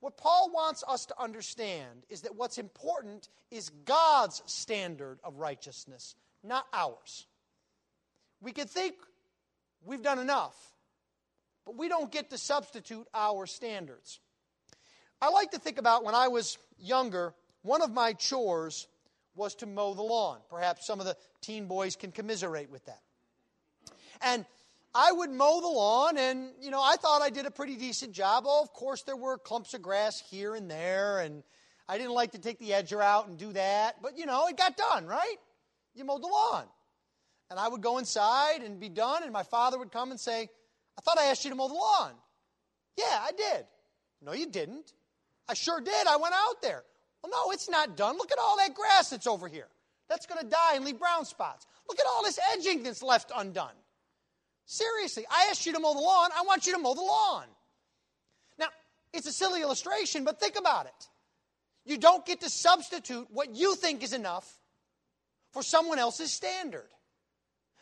What 0.00 0.16
Paul 0.16 0.50
wants 0.54 0.82
us 0.88 1.04
to 1.04 1.20
understand 1.20 2.06
is 2.08 2.22
that 2.22 2.36
what's 2.36 2.56
important 2.56 3.28
is 3.50 3.68
God's 3.84 4.42
standard 4.46 5.18
of 5.22 5.36
righteousness, 5.36 6.14
not 6.42 6.64
ours. 6.72 7.26
We 8.40 8.52
could 8.52 8.70
think 8.70 8.94
we've 9.84 10.02
done 10.02 10.20
enough. 10.20 10.73
But 11.64 11.76
we 11.76 11.88
don't 11.88 12.12
get 12.12 12.30
to 12.30 12.38
substitute 12.38 13.06
our 13.14 13.46
standards. 13.46 14.20
I 15.20 15.30
like 15.30 15.52
to 15.52 15.58
think 15.58 15.78
about 15.78 16.04
when 16.04 16.14
I 16.14 16.28
was 16.28 16.58
younger, 16.78 17.34
one 17.62 17.82
of 17.82 17.90
my 17.90 18.12
chores 18.12 18.86
was 19.34 19.54
to 19.56 19.66
mow 19.66 19.94
the 19.94 20.02
lawn. 20.02 20.38
Perhaps 20.50 20.86
some 20.86 21.00
of 21.00 21.06
the 21.06 21.16
teen 21.40 21.66
boys 21.66 21.96
can 21.96 22.12
commiserate 22.12 22.70
with 22.70 22.84
that. 22.86 23.00
And 24.20 24.44
I 24.94 25.10
would 25.10 25.30
mow 25.30 25.60
the 25.60 25.66
lawn, 25.66 26.18
and, 26.18 26.52
you 26.60 26.70
know, 26.70 26.80
I 26.80 26.96
thought 26.96 27.20
I 27.20 27.30
did 27.30 27.46
a 27.46 27.50
pretty 27.50 27.76
decent 27.76 28.12
job. 28.12 28.44
Oh, 28.46 28.62
of 28.62 28.72
course, 28.72 29.02
there 29.02 29.16
were 29.16 29.38
clumps 29.38 29.74
of 29.74 29.82
grass 29.82 30.22
here 30.30 30.54
and 30.54 30.70
there, 30.70 31.18
and 31.18 31.42
I 31.88 31.98
didn't 31.98 32.12
like 32.12 32.32
to 32.32 32.38
take 32.38 32.60
the 32.60 32.70
edger 32.70 33.02
out 33.02 33.26
and 33.26 33.36
do 33.36 33.52
that. 33.54 34.00
But, 34.02 34.16
you 34.16 34.26
know, 34.26 34.46
it 34.46 34.56
got 34.56 34.76
done, 34.76 35.06
right? 35.06 35.36
You 35.94 36.04
mowed 36.04 36.22
the 36.22 36.28
lawn. 36.28 36.64
And 37.50 37.58
I 37.58 37.66
would 37.66 37.80
go 37.80 37.98
inside 37.98 38.62
and 38.62 38.78
be 38.78 38.88
done, 38.88 39.24
and 39.24 39.32
my 39.32 39.42
father 39.42 39.78
would 39.78 39.90
come 39.90 40.12
and 40.12 40.20
say, 40.20 40.48
I 40.98 41.02
thought 41.02 41.18
I 41.18 41.26
asked 41.26 41.44
you 41.44 41.50
to 41.50 41.56
mow 41.56 41.68
the 41.68 41.74
lawn. 41.74 42.12
Yeah, 42.96 43.18
I 43.20 43.32
did. 43.32 43.66
No, 44.22 44.32
you 44.32 44.46
didn't. 44.46 44.92
I 45.48 45.54
sure 45.54 45.80
did. 45.80 46.06
I 46.06 46.16
went 46.16 46.34
out 46.34 46.62
there. 46.62 46.84
Well, 47.22 47.32
no, 47.32 47.52
it's 47.52 47.68
not 47.68 47.96
done. 47.96 48.16
Look 48.16 48.32
at 48.32 48.38
all 48.38 48.56
that 48.58 48.74
grass 48.74 49.10
that's 49.10 49.26
over 49.26 49.48
here. 49.48 49.68
That's 50.08 50.26
going 50.26 50.40
to 50.40 50.48
die 50.48 50.74
and 50.74 50.84
leave 50.84 50.98
brown 50.98 51.24
spots. 51.24 51.66
Look 51.88 51.98
at 51.98 52.06
all 52.06 52.22
this 52.22 52.38
edging 52.52 52.82
that's 52.82 53.02
left 53.02 53.32
undone. 53.34 53.74
Seriously, 54.66 55.26
I 55.30 55.48
asked 55.50 55.66
you 55.66 55.72
to 55.72 55.80
mow 55.80 55.94
the 55.94 56.00
lawn. 56.00 56.30
I 56.36 56.42
want 56.42 56.66
you 56.66 56.74
to 56.74 56.78
mow 56.78 56.94
the 56.94 57.02
lawn. 57.02 57.44
Now, 58.58 58.68
it's 59.12 59.26
a 59.26 59.32
silly 59.32 59.62
illustration, 59.62 60.24
but 60.24 60.40
think 60.40 60.56
about 60.56 60.86
it. 60.86 61.08
You 61.84 61.98
don't 61.98 62.24
get 62.24 62.40
to 62.40 62.50
substitute 62.50 63.28
what 63.30 63.54
you 63.54 63.74
think 63.74 64.02
is 64.02 64.12
enough 64.12 64.50
for 65.52 65.62
someone 65.62 65.98
else's 65.98 66.32
standard. 66.32 66.88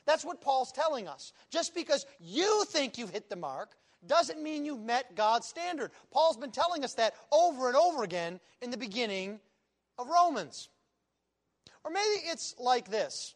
That's 0.07 0.25
what 0.25 0.41
Paul's 0.41 0.73
telling 0.73 1.09
us. 1.09 1.33
Just 1.51 1.75
because 1.75 2.07
you 2.19 2.65
think 2.69 2.99
you've 2.99 3.11
hit 3.11 3.29
the 3.31 3.37
mark 3.37 3.77
doesn't 4.07 4.43
mean 4.43 4.65
you've 4.65 4.81
met 4.83 5.15
God's 5.15 5.47
standard. 5.47 5.93
Paul's 6.11 6.37
been 6.37 6.51
telling 6.51 6.85
us 6.85 6.95
that 6.95 7.15
over 7.31 7.69
and 7.69 7.77
over 7.77 8.03
again 8.03 8.41
in 8.61 8.71
the 8.71 8.77
beginning 8.77 9.39
of 9.99 10.09
Romans. 10.09 10.69
Or 11.85 11.91
maybe 11.91 12.27
it's 12.27 12.55
like 12.59 12.91
this. 12.91 13.35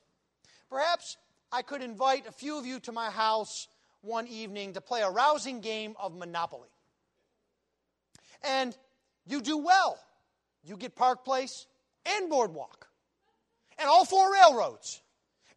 Perhaps 0.68 1.16
I 1.52 1.62
could 1.62 1.82
invite 1.82 2.26
a 2.26 2.32
few 2.32 2.58
of 2.58 2.66
you 2.66 2.80
to 2.80 2.92
my 2.92 3.10
house 3.10 3.68
one 4.02 4.26
evening 4.26 4.72
to 4.72 4.80
play 4.80 5.02
a 5.02 5.10
rousing 5.10 5.60
game 5.60 5.94
of 6.00 6.16
Monopoly. 6.16 6.68
And 8.42 8.76
you 9.26 9.40
do 9.40 9.56
well. 9.56 9.98
You 10.64 10.76
get 10.76 10.96
Park 10.96 11.24
Place 11.24 11.66
and 12.04 12.28
Boardwalk 12.28 12.88
and 13.78 13.88
all 13.88 14.04
four 14.04 14.32
railroads 14.32 15.02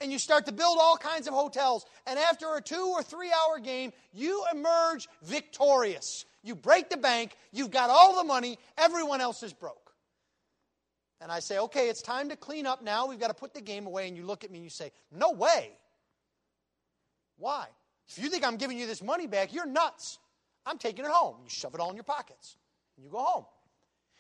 and 0.01 0.11
you 0.11 0.19
start 0.19 0.45
to 0.45 0.51
build 0.51 0.77
all 0.79 0.97
kinds 0.97 1.27
of 1.27 1.33
hotels. 1.33 1.85
And 2.07 2.17
after 2.17 2.55
a 2.55 2.61
two 2.61 2.91
or 2.93 3.03
three 3.03 3.31
hour 3.31 3.59
game, 3.59 3.91
you 4.13 4.43
emerge 4.53 5.07
victorious. 5.23 6.25
You 6.43 6.55
break 6.55 6.89
the 6.89 6.97
bank, 6.97 7.35
you've 7.51 7.71
got 7.71 7.89
all 7.89 8.15
the 8.15 8.23
money, 8.23 8.57
everyone 8.77 9.21
else 9.21 9.43
is 9.43 9.53
broke. 9.53 9.93
And 11.21 11.31
I 11.31 11.39
say, 11.39 11.59
okay, 11.59 11.89
it's 11.89 12.01
time 12.01 12.29
to 12.29 12.37
clean 12.37 12.65
up 12.65 12.81
now. 12.81 13.07
We've 13.07 13.19
got 13.19 13.27
to 13.27 13.33
put 13.33 13.53
the 13.53 13.61
game 13.61 13.85
away. 13.87 14.07
And 14.07 14.15
you 14.15 14.25
look 14.25 14.45
at 14.45 14.51
me 14.51 14.59
and 14.59 14.63
you 14.63 14.69
say, 14.69 14.91
no 15.11 15.31
way. 15.31 15.71
Why? 17.37 17.67
If 18.07 18.23
you 18.23 18.29
think 18.29 18.45
I'm 18.45 18.55
giving 18.55 18.77
you 18.77 18.87
this 18.87 19.03
money 19.03 19.27
back, 19.27 19.53
you're 19.53 19.65
nuts. 19.65 20.17
I'm 20.65 20.77
taking 20.77 21.03
it 21.03 21.11
home. 21.11 21.35
You 21.43 21.49
shove 21.49 21.73
it 21.73 21.81
all 21.81 21.89
in 21.89 21.95
your 21.95 22.03
pockets 22.03 22.55
and 22.95 23.05
you 23.05 23.11
go 23.11 23.19
home. 23.19 23.45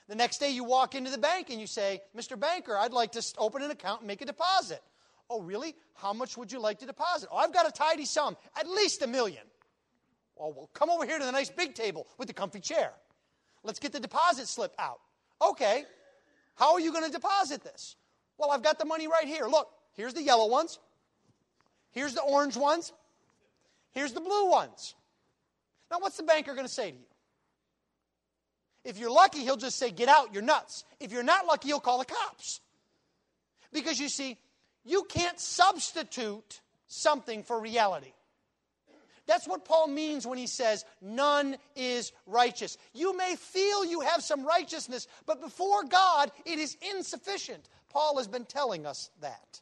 The 0.09 0.15
next 0.15 0.39
day, 0.39 0.49
you 0.49 0.63
walk 0.63 0.95
into 0.95 1.11
the 1.11 1.19
bank 1.19 1.51
and 1.51 1.61
you 1.61 1.67
say, 1.67 2.01
Mr. 2.17 2.37
Banker, 2.37 2.75
I'd 2.75 2.93
like 2.93 3.11
to 3.11 3.33
open 3.37 3.61
an 3.61 3.69
account 3.69 4.01
and 4.01 4.07
make 4.07 4.21
a 4.21 4.25
deposit. 4.25 4.81
Oh, 5.29 5.41
really? 5.41 5.75
How 5.95 6.13
much 6.13 6.37
would 6.37 6.51
you 6.51 6.59
like 6.59 6.79
to 6.79 6.85
deposit? 6.85 7.29
Oh, 7.31 7.37
I've 7.37 7.53
got 7.53 7.67
a 7.67 7.71
tidy 7.71 8.05
sum, 8.05 8.35
at 8.57 8.67
least 8.67 9.01
a 9.01 9.07
million. 9.07 9.43
Oh, 10.39 10.53
well, 10.55 10.69
come 10.73 10.89
over 10.89 11.05
here 11.05 11.19
to 11.19 11.25
the 11.25 11.31
nice 11.31 11.49
big 11.49 11.75
table 11.75 12.07
with 12.17 12.27
the 12.27 12.33
comfy 12.33 12.61
chair. 12.61 12.91
Let's 13.63 13.79
get 13.79 13.91
the 13.91 13.99
deposit 13.99 14.47
slip 14.47 14.73
out. 14.79 14.99
Okay, 15.41 15.83
how 16.55 16.73
are 16.73 16.79
you 16.79 16.91
going 16.91 17.05
to 17.05 17.11
deposit 17.11 17.63
this? 17.63 17.95
Well, 18.37 18.51
I've 18.51 18.63
got 18.63 18.79
the 18.79 18.85
money 18.85 19.07
right 19.07 19.25
here. 19.25 19.45
Look, 19.45 19.69
here's 19.93 20.13
the 20.13 20.23
yellow 20.23 20.47
ones, 20.47 20.79
here's 21.91 22.13
the 22.13 22.21
orange 22.21 22.55
ones, 22.55 22.93
here's 23.91 24.13
the 24.13 24.21
blue 24.21 24.49
ones. 24.49 24.95
Now, 25.91 25.99
what's 25.99 26.17
the 26.17 26.23
banker 26.23 26.53
going 26.53 26.67
to 26.67 26.73
say 26.73 26.91
to 26.91 26.97
you? 26.97 27.03
If 28.85 28.97
you're 28.97 29.11
lucky, 29.11 29.39
he'll 29.39 29.57
just 29.57 29.77
say, 29.77 29.91
Get 29.91 30.07
out, 30.07 30.33
you're 30.33 30.43
nuts. 30.43 30.85
If 30.99 31.11
you're 31.11 31.23
not 31.23 31.45
lucky, 31.45 31.67
he'll 31.67 31.79
call 31.79 31.99
the 31.99 32.05
cops. 32.05 32.61
Because 33.73 33.99
you 33.99 34.07
see, 34.07 34.37
you 34.85 35.03
can't 35.03 35.39
substitute 35.39 36.61
something 36.87 37.43
for 37.43 37.59
reality. 37.59 38.13
That's 39.27 39.47
what 39.47 39.63
Paul 39.63 39.87
means 39.87 40.25
when 40.25 40.39
he 40.39 40.47
says, 40.47 40.83
none 41.01 41.57
is 41.75 42.11
righteous. 42.25 42.79
You 42.93 43.15
may 43.15 43.35
feel 43.35 43.85
you 43.85 43.99
have 43.99 44.23
some 44.23 44.43
righteousness, 44.43 45.07
but 45.27 45.39
before 45.39 45.83
God, 45.83 46.31
it 46.45 46.57
is 46.57 46.75
insufficient. 46.95 47.69
Paul 47.89 48.17
has 48.17 48.27
been 48.27 48.45
telling 48.45 48.87
us 48.87 49.11
that. 49.21 49.61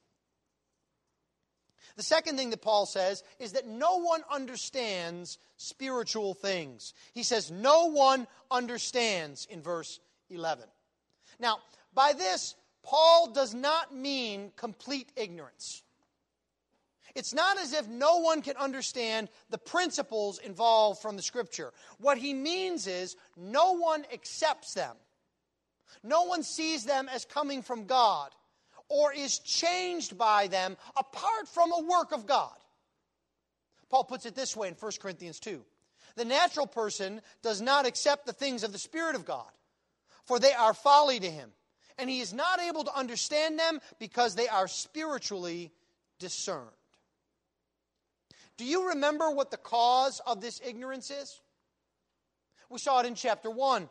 The 1.98 2.04
second 2.04 2.38
thing 2.38 2.52
that 2.52 2.62
Paul 2.62 2.86
says 2.86 3.24
is 3.40 3.54
that 3.54 3.68
no 3.68 3.98
one 4.00 4.22
understands 4.32 5.38
spiritual 5.58 6.34
things. 6.34 6.94
He 7.14 7.24
says, 7.24 7.52
No 7.52 7.90
one 7.90 8.28
understands 8.50 9.48
in 9.50 9.62
verse 9.62 10.00
11. 10.30 10.66
Now, 11.40 11.58
by 11.94 12.14
this, 12.14 12.56
Paul 12.88 13.32
does 13.34 13.54
not 13.54 13.94
mean 13.94 14.54
complete 14.56 15.12
ignorance. 15.18 15.84
It's 17.16 17.34
not 17.34 17.60
as 17.60 17.74
if 17.74 17.86
no 17.88 18.20
one 18.20 18.42
can 18.42 18.56
understand 18.56 19.28
the 19.50 19.58
principles 19.58 20.40
involved 20.40 21.02
from 21.02 21.18
the 21.18 21.22
scripture. 21.22 21.74
What 22.00 22.18
he 22.18 22.34
means 22.34 22.88
is 22.88 23.18
no 23.36 23.74
one 23.74 24.06
accepts 24.14 24.74
them. 24.74 24.96
No 26.02 26.24
one 26.24 26.44
sees 26.44 26.86
them 26.86 27.10
as 27.10 27.26
coming 27.26 27.62
from 27.62 27.88
God 27.88 28.32
or 28.88 29.12
is 29.12 29.40
changed 29.40 30.18
by 30.18 30.48
them 30.48 30.78
apart 30.96 31.50
from 31.50 31.74
a 31.74 31.82
work 31.82 32.14
of 32.14 32.26
God. 32.26 32.56
Paul 33.90 34.06
puts 34.06 34.26
it 34.26 34.36
this 34.36 34.56
way 34.56 34.70
in 34.70 34.76
1 34.76 34.92
Corinthians 35.02 35.42
2 35.42 35.62
The 36.16 36.26
natural 36.26 36.68
person 36.68 37.22
does 37.44 37.60
not 37.60 37.86
accept 37.86 38.26
the 38.26 38.34
things 38.34 38.64
of 38.64 38.72
the 38.72 38.80
Spirit 38.80 39.16
of 39.16 39.26
God, 39.26 39.52
for 40.24 40.40
they 40.40 40.54
are 40.54 40.74
folly 40.74 41.20
to 41.20 41.30
him, 41.30 41.52
and 41.98 42.10
he 42.10 42.20
is 42.20 42.34
not 42.34 42.60
able 42.60 42.84
to 42.84 42.96
understand 42.96 43.60
them 43.60 43.80
because 44.00 44.36
they 44.36 44.48
are 44.48 44.68
spiritually 44.68 45.72
discerned. 46.20 46.68
Do 48.58 48.66
you 48.66 48.90
remember 48.90 49.30
what 49.30 49.52
the 49.52 49.58
cause 49.58 50.20
of 50.26 50.42
this 50.42 50.60
ignorance 50.66 51.12
is? 51.12 51.40
We 52.70 52.80
saw 52.80 53.00
it 53.00 53.06
in 53.06 53.16
chapter 53.16 53.50
1. 53.50 53.90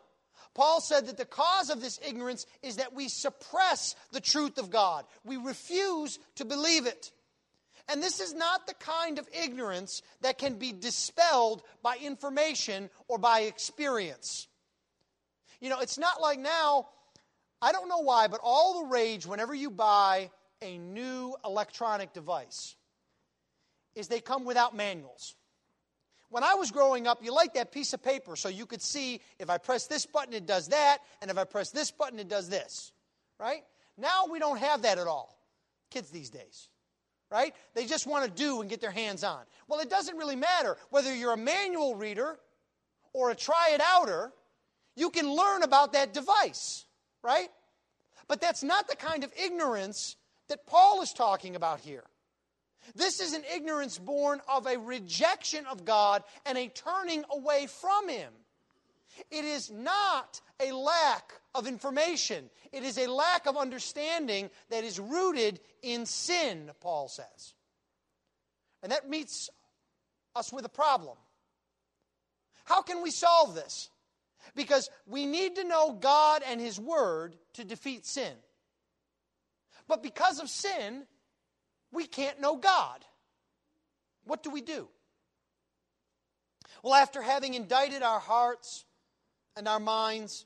Paul 0.53 0.81
said 0.81 1.07
that 1.07 1.17
the 1.17 1.25
cause 1.25 1.69
of 1.69 1.81
this 1.81 1.99
ignorance 2.07 2.45
is 2.63 2.77
that 2.77 2.93
we 2.93 3.07
suppress 3.07 3.95
the 4.11 4.19
truth 4.19 4.57
of 4.57 4.69
God. 4.69 5.05
We 5.23 5.37
refuse 5.37 6.19
to 6.35 6.45
believe 6.45 6.85
it. 6.85 7.11
And 7.89 8.03
this 8.03 8.19
is 8.19 8.33
not 8.33 8.67
the 8.67 8.73
kind 8.73 9.17
of 9.19 9.29
ignorance 9.31 10.01
that 10.21 10.37
can 10.37 10.55
be 10.55 10.73
dispelled 10.73 11.63
by 11.81 11.97
information 11.97 12.89
or 13.07 13.17
by 13.17 13.41
experience. 13.41 14.47
You 15.61 15.69
know, 15.69 15.79
it's 15.79 15.97
not 15.97 16.21
like 16.21 16.39
now, 16.39 16.87
I 17.61 17.71
don't 17.71 17.89
know 17.89 17.99
why, 17.99 18.27
but 18.27 18.39
all 18.43 18.83
the 18.83 18.89
rage 18.89 19.25
whenever 19.25 19.53
you 19.53 19.69
buy 19.69 20.29
a 20.61 20.77
new 20.77 21.35
electronic 21.43 22.13
device 22.13 22.75
is 23.95 24.07
they 24.07 24.19
come 24.19 24.45
without 24.45 24.75
manuals. 24.75 25.35
When 26.29 26.43
I 26.43 26.55
was 26.55 26.71
growing 26.71 27.07
up, 27.07 27.23
you 27.23 27.33
liked 27.33 27.55
that 27.55 27.71
piece 27.71 27.93
of 27.93 28.03
paper 28.03 28.35
so 28.35 28.49
you 28.49 28.65
could 28.65 28.81
see 28.81 29.21
if 29.39 29.49
I 29.49 29.57
press 29.57 29.87
this 29.87 30.05
button, 30.05 30.33
it 30.33 30.45
does 30.45 30.67
that, 30.69 30.99
and 31.21 31.31
if 31.31 31.37
I 31.37 31.45
press 31.45 31.71
this 31.71 31.89
button, 31.89 32.19
it 32.19 32.27
does 32.27 32.49
this. 32.49 32.91
Right? 33.39 33.63
Now 33.97 34.25
we 34.29 34.39
don't 34.39 34.59
have 34.59 34.83
that 34.83 34.97
at 34.97 35.07
all. 35.07 35.39
Kids 35.89 36.09
these 36.09 36.29
days. 36.29 36.69
Right? 37.31 37.53
They 37.73 37.85
just 37.85 38.07
want 38.07 38.25
to 38.25 38.31
do 38.31 38.61
and 38.61 38.69
get 38.69 38.81
their 38.81 38.91
hands 38.91 39.23
on. 39.23 39.41
Well, 39.67 39.79
it 39.79 39.89
doesn't 39.89 40.17
really 40.17 40.35
matter 40.35 40.77
whether 40.89 41.13
you're 41.13 41.33
a 41.33 41.37
manual 41.37 41.95
reader 41.95 42.37
or 43.13 43.31
a 43.31 43.35
try 43.35 43.71
it 43.73 43.81
outer, 43.83 44.31
you 44.95 45.09
can 45.09 45.29
learn 45.29 45.63
about 45.63 45.93
that 45.93 46.13
device. 46.13 46.85
Right? 47.23 47.49
But 48.27 48.41
that's 48.41 48.63
not 48.63 48.87
the 48.87 48.95
kind 48.95 49.23
of 49.23 49.31
ignorance 49.41 50.15
that 50.49 50.65
Paul 50.65 51.01
is 51.01 51.13
talking 51.13 51.55
about 51.55 51.79
here. 51.79 52.03
This 52.95 53.19
is 53.19 53.33
an 53.33 53.43
ignorance 53.53 53.97
born 53.97 54.41
of 54.47 54.65
a 54.65 54.77
rejection 54.77 55.65
of 55.65 55.85
God 55.85 56.23
and 56.45 56.57
a 56.57 56.69
turning 56.69 57.23
away 57.31 57.67
from 57.67 58.07
Him. 58.07 58.31
It 59.31 59.45
is 59.45 59.71
not 59.71 60.41
a 60.59 60.71
lack 60.71 61.33
of 61.55 61.67
information, 61.67 62.49
it 62.71 62.83
is 62.83 62.97
a 62.97 63.07
lack 63.07 63.47
of 63.47 63.57
understanding 63.57 64.49
that 64.69 64.83
is 64.83 64.99
rooted 64.99 65.59
in 65.81 66.05
sin, 66.05 66.71
Paul 66.81 67.07
says. 67.07 67.53
And 68.83 68.91
that 68.91 69.09
meets 69.09 69.49
us 70.35 70.53
with 70.53 70.65
a 70.65 70.69
problem. 70.69 71.17
How 72.65 72.81
can 72.81 73.01
we 73.01 73.11
solve 73.11 73.55
this? 73.55 73.89
Because 74.55 74.89
we 75.05 75.25
need 75.25 75.55
to 75.55 75.63
know 75.63 75.93
God 75.93 76.41
and 76.47 76.59
His 76.59 76.79
Word 76.79 77.35
to 77.53 77.63
defeat 77.63 78.05
sin. 78.05 78.33
But 79.87 80.03
because 80.03 80.39
of 80.39 80.49
sin, 80.49 81.05
we 81.91 82.05
can't 82.05 82.41
know 82.41 82.57
God. 82.57 83.05
What 84.25 84.43
do 84.43 84.49
we 84.49 84.61
do? 84.61 84.87
Well, 86.83 86.93
after 86.93 87.21
having 87.21 87.53
indicted 87.53 88.03
our 88.03 88.19
hearts 88.19 88.85
and 89.55 89.67
our 89.67 89.79
minds, 89.79 90.45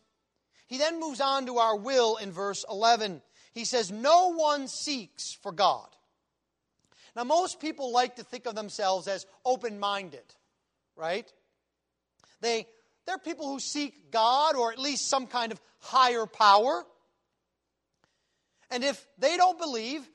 he 0.68 0.78
then 0.78 1.00
moves 1.00 1.20
on 1.20 1.48
to 1.48 1.58
our 1.58 1.76
will 1.76 2.18
in 2.18 2.32
verse 2.32 2.64
11. 2.70 3.22
He 3.54 3.66
says, 3.66 3.92
No 3.92 4.34
one 4.34 4.68
seeks 4.68 5.38
for 5.42 5.52
God. 5.52 5.88
Now, 7.16 7.26
most 7.26 7.60
people 7.60 7.92
like 7.92 8.16
to 8.16 8.24
think 8.24 8.46
of 8.46 8.56
themselves 8.56 9.08
as 9.08 9.26
open 9.46 9.80
minded, 9.80 10.24
right? 10.96 11.32
They, 12.40 12.68
they're 13.06 13.18
people 13.18 13.48
who 13.48 13.60
seek 13.60 14.12
God 14.12 14.56
or 14.56 14.72
at 14.72 14.80
least 14.80 15.08
some 15.08 15.28
kind 15.28 15.52
of 15.52 15.62
higher 15.80 16.26
power. 16.26 16.84
And 18.70 18.84
if 18.84 19.06
they 19.18 19.38
don't 19.38 19.60
believe, 19.60 20.08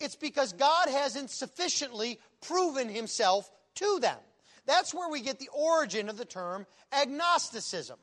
it's 0.00 0.16
because 0.16 0.52
God 0.52 0.88
hasn't 0.88 1.30
sufficiently 1.30 2.18
proven 2.42 2.88
himself 2.88 3.50
to 3.76 3.98
them. 4.00 4.18
That's 4.66 4.94
where 4.94 5.08
we 5.08 5.20
get 5.20 5.38
the 5.38 5.50
origin 5.52 6.08
of 6.08 6.16
the 6.16 6.24
term 6.24 6.66
agnosticism. 6.92 7.98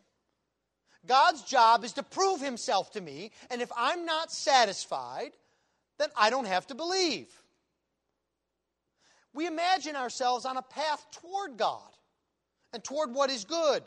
God's 1.05 1.41
job 1.43 1.83
is 1.83 1.93
to 1.93 2.03
prove 2.03 2.41
himself 2.41 2.91
to 2.91 3.01
me, 3.01 3.31
and 3.49 3.61
if 3.61 3.71
I'm 3.75 4.05
not 4.05 4.31
satisfied, 4.31 5.31
then 5.97 6.09
I 6.15 6.29
don't 6.29 6.45
have 6.45 6.67
to 6.67 6.75
believe. 6.75 7.27
We 9.33 9.47
imagine 9.47 9.95
ourselves 9.95 10.45
on 10.45 10.57
a 10.57 10.61
path 10.61 11.05
toward 11.11 11.57
God 11.57 11.89
and 12.73 12.83
toward 12.83 13.13
what 13.13 13.31
is 13.31 13.45
good. 13.45 13.83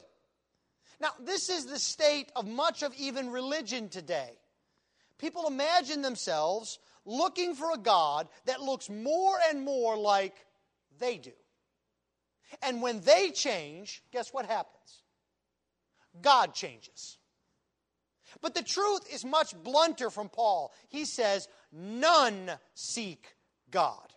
Now, 1.01 1.11
this 1.21 1.49
is 1.49 1.67
the 1.67 1.79
state 1.79 2.31
of 2.37 2.47
much 2.47 2.83
of 2.83 2.95
even 2.95 3.31
religion 3.31 3.89
today. 3.89 4.31
People 5.19 5.47
imagine 5.47 6.03
themselves 6.03 6.79
looking 7.05 7.55
for 7.55 7.73
a 7.73 7.79
God 7.79 8.29
that 8.47 8.61
looks 8.61 8.89
more 8.89 9.37
and 9.49 9.65
more 9.65 9.97
like 9.97 10.35
they 10.99 11.19
do. 11.19 11.33
And 12.63 12.83
when 12.83 13.01
they 13.01 13.31
change, 13.31 14.03
guess 14.13 14.33
what 14.33 14.47
happens? 14.47 15.03
God 16.23 16.55
changes. 16.55 17.19
But 18.41 18.55
the 18.55 18.63
truth 18.63 19.13
is 19.13 19.25
much 19.25 19.55
blunter 19.63 20.11
from 20.11 20.29
Paul. 20.29 20.73
He 20.89 21.05
says, 21.05 21.49
None 21.73 22.51
seek 22.75 23.37
God. 23.71 24.14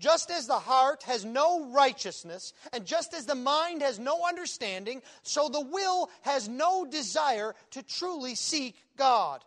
Just 0.00 0.30
as 0.30 0.46
the 0.46 0.58
heart 0.58 1.02
has 1.02 1.26
no 1.26 1.66
righteousness, 1.66 2.54
and 2.72 2.86
just 2.86 3.12
as 3.12 3.26
the 3.26 3.34
mind 3.34 3.82
has 3.82 3.98
no 3.98 4.26
understanding, 4.26 5.02
so 5.22 5.50
the 5.50 5.60
will 5.60 6.08
has 6.22 6.48
no 6.48 6.86
desire 6.86 7.54
to 7.72 7.82
truly 7.82 8.34
seek 8.34 8.76
God. 8.96 9.44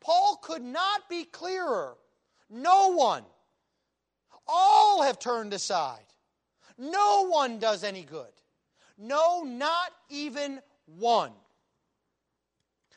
Paul 0.00 0.40
could 0.42 0.62
not 0.62 1.08
be 1.10 1.24
clearer. 1.24 1.96
No 2.48 2.92
one. 2.92 3.24
All 4.48 5.02
have 5.02 5.18
turned 5.18 5.52
aside. 5.52 6.06
No 6.78 7.28
one 7.28 7.58
does 7.58 7.84
any 7.84 8.04
good. 8.04 8.32
No, 8.96 9.42
not 9.42 9.92
even 10.08 10.60
one. 10.86 11.32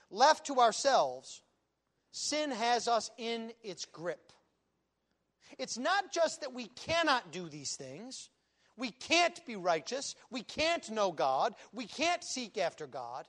Left 0.09 0.47
to 0.47 0.61
ourselves, 0.61 1.41
sin 2.11 2.51
has 2.51 2.87
us 2.87 3.11
in 3.17 3.51
its 3.61 3.83
grip. 3.83 4.31
It's 5.57 5.77
not 5.77 6.11
just 6.11 6.41
that 6.41 6.53
we 6.53 6.65
cannot 6.67 7.31
do 7.31 7.49
these 7.49 7.75
things, 7.75 8.29
we 8.77 8.91
can't 8.91 9.43
be 9.45 9.55
righteous, 9.55 10.15
we 10.29 10.43
can't 10.43 10.89
know 10.89 11.11
God, 11.11 11.55
we 11.73 11.85
can't 11.85 12.23
seek 12.23 12.57
after 12.57 12.85
God. 12.85 13.27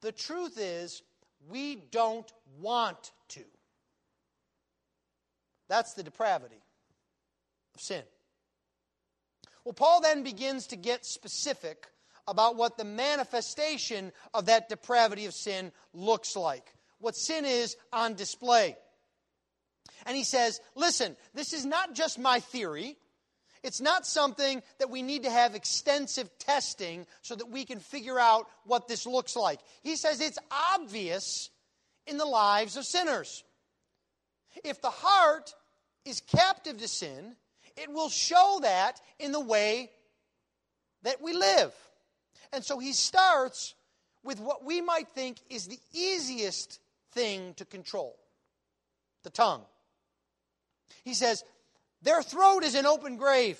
The 0.00 0.12
truth 0.12 0.58
is, 0.58 1.02
we 1.48 1.76
don't 1.76 2.30
want 2.60 3.12
to. 3.28 3.42
That's 5.68 5.94
the 5.94 6.02
depravity 6.02 6.62
of 7.74 7.80
sin. 7.80 8.02
Well, 9.64 9.74
Paul 9.74 10.00
then 10.00 10.22
begins 10.22 10.66
to 10.68 10.76
get 10.76 11.04
specific 11.04 11.86
about 12.26 12.56
what 12.56 12.76
the 12.76 12.84
manifestation 12.84 14.12
of 14.32 14.46
that 14.46 14.68
depravity 14.68 15.26
of 15.26 15.34
sin 15.34 15.72
looks 15.92 16.36
like, 16.36 16.74
what 16.98 17.16
sin 17.16 17.44
is 17.44 17.76
on 17.92 18.14
display. 18.14 18.76
And 20.06 20.16
he 20.16 20.24
says, 20.24 20.60
listen, 20.74 21.16
this 21.34 21.52
is 21.52 21.64
not 21.64 21.94
just 21.94 22.18
my 22.18 22.40
theory. 22.40 22.96
It's 23.62 23.80
not 23.80 24.06
something 24.06 24.62
that 24.78 24.90
we 24.90 25.02
need 25.02 25.24
to 25.24 25.30
have 25.30 25.54
extensive 25.54 26.30
testing 26.38 27.06
so 27.22 27.34
that 27.34 27.50
we 27.50 27.64
can 27.64 27.78
figure 27.78 28.18
out 28.18 28.46
what 28.64 28.88
this 28.88 29.06
looks 29.06 29.36
like. 29.36 29.60
He 29.82 29.96
says 29.96 30.20
it's 30.20 30.38
obvious 30.74 31.50
in 32.06 32.16
the 32.16 32.24
lives 32.24 32.76
of 32.76 32.84
sinners. 32.84 33.44
If 34.64 34.80
the 34.80 34.90
heart 34.90 35.54
is 36.04 36.20
captive 36.20 36.78
to 36.78 36.88
sin, 36.88 37.36
it 37.76 37.90
will 37.92 38.08
show 38.08 38.60
that 38.62 39.00
in 39.18 39.32
the 39.32 39.40
way 39.40 39.90
that 41.02 41.20
we 41.20 41.32
live. 41.32 41.72
And 42.52 42.64
so 42.64 42.78
he 42.78 42.92
starts 42.92 43.74
with 44.22 44.40
what 44.40 44.64
we 44.64 44.80
might 44.80 45.08
think 45.08 45.38
is 45.48 45.66
the 45.66 45.78
easiest 45.92 46.80
thing 47.12 47.54
to 47.54 47.64
control 47.64 48.16
the 49.22 49.30
tongue. 49.30 49.62
He 51.04 51.14
says, 51.14 51.44
Their 52.02 52.22
throat 52.22 52.64
is 52.64 52.74
an 52.74 52.86
open 52.86 53.16
grave, 53.16 53.58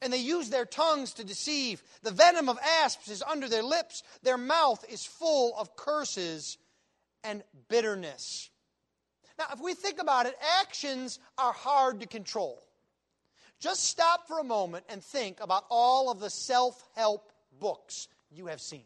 and 0.00 0.12
they 0.12 0.18
use 0.18 0.50
their 0.50 0.66
tongues 0.66 1.14
to 1.14 1.24
deceive. 1.24 1.82
The 2.02 2.10
venom 2.10 2.48
of 2.48 2.58
asps 2.80 3.08
is 3.08 3.22
under 3.22 3.48
their 3.48 3.62
lips. 3.62 4.02
Their 4.22 4.38
mouth 4.38 4.84
is 4.88 5.04
full 5.04 5.54
of 5.56 5.76
curses 5.76 6.58
and 7.24 7.42
bitterness. 7.68 8.50
Now, 9.38 9.46
if 9.52 9.60
we 9.60 9.74
think 9.74 10.00
about 10.00 10.26
it, 10.26 10.34
actions 10.60 11.18
are 11.38 11.52
hard 11.52 12.00
to 12.00 12.06
control. 12.06 12.62
Just 13.60 13.84
stop 13.84 14.26
for 14.26 14.40
a 14.40 14.44
moment 14.44 14.86
and 14.88 15.02
think 15.02 15.38
about 15.40 15.64
all 15.70 16.10
of 16.10 16.18
the 16.18 16.30
self 16.30 16.82
help 16.96 17.32
books 17.60 18.08
you 18.30 18.46
have 18.46 18.60
seen. 18.60 18.84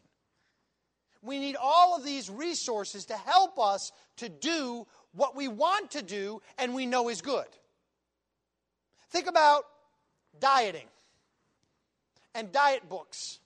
We 1.22 1.38
need 1.38 1.56
all 1.60 1.96
of 1.96 2.04
these 2.04 2.30
resources 2.30 3.06
to 3.06 3.16
help 3.16 3.58
us 3.58 3.90
to 4.18 4.28
do 4.28 4.86
what 5.16 5.34
we 5.34 5.48
want 5.48 5.92
to 5.92 6.02
do 6.02 6.40
and 6.58 6.74
we 6.74 6.86
know 6.86 7.08
is 7.08 7.22
good. 7.22 7.46
Think 9.10 9.26
about 9.26 9.64
dieting 10.38 10.86
and 12.34 12.52
diet 12.52 12.88
books 12.88 13.38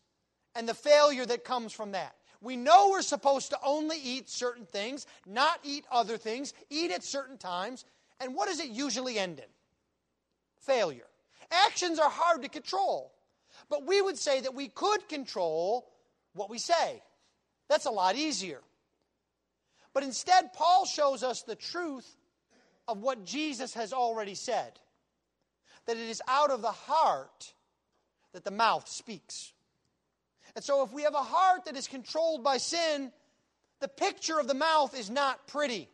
and 0.54 0.68
the 0.68 0.74
failure 0.74 1.24
that 1.24 1.44
comes 1.44 1.72
from 1.72 1.92
that. 1.92 2.14
We 2.42 2.56
know 2.56 2.90
we're 2.90 3.02
supposed 3.02 3.50
to 3.50 3.58
only 3.64 3.98
eat 4.02 4.28
certain 4.28 4.64
things, 4.64 5.06
not 5.26 5.60
eat 5.62 5.84
other 5.92 6.16
things, 6.16 6.54
eat 6.70 6.90
at 6.90 7.04
certain 7.04 7.38
times. 7.38 7.84
And 8.18 8.34
what 8.34 8.48
does 8.48 8.60
it 8.60 8.70
usually 8.70 9.18
end 9.18 9.38
in? 9.38 9.44
Failure. 10.60 11.06
Actions 11.50 11.98
are 11.98 12.10
hard 12.10 12.42
to 12.42 12.48
control. 12.48 13.12
But 13.68 13.86
we 13.86 14.00
would 14.00 14.18
say 14.18 14.40
that 14.40 14.54
we 14.54 14.68
could 14.68 15.08
control 15.08 15.90
what 16.34 16.50
we 16.50 16.58
say. 16.58 17.02
That's 17.68 17.86
a 17.86 17.90
lot 17.90 18.16
easier. 18.16 18.60
But 19.92 20.02
instead, 20.02 20.52
Paul 20.52 20.86
shows 20.86 21.22
us 21.22 21.42
the 21.42 21.56
truth 21.56 22.06
of 22.86 22.98
what 22.98 23.24
Jesus 23.24 23.74
has 23.74 23.92
already 23.92 24.34
said 24.34 24.72
that 25.86 25.96
it 25.96 26.08
is 26.08 26.22
out 26.28 26.50
of 26.50 26.62
the 26.62 26.70
heart 26.70 27.52
that 28.32 28.44
the 28.44 28.50
mouth 28.50 28.88
speaks. 28.88 29.52
And 30.54 30.64
so, 30.64 30.84
if 30.84 30.92
we 30.92 31.02
have 31.02 31.14
a 31.14 31.22
heart 31.22 31.64
that 31.64 31.76
is 31.76 31.88
controlled 31.88 32.44
by 32.44 32.58
sin, 32.58 33.10
the 33.80 33.88
picture 33.88 34.38
of 34.38 34.46
the 34.46 34.54
mouth 34.54 34.96
is 34.98 35.10
not 35.10 35.46
pretty. 35.46 35.88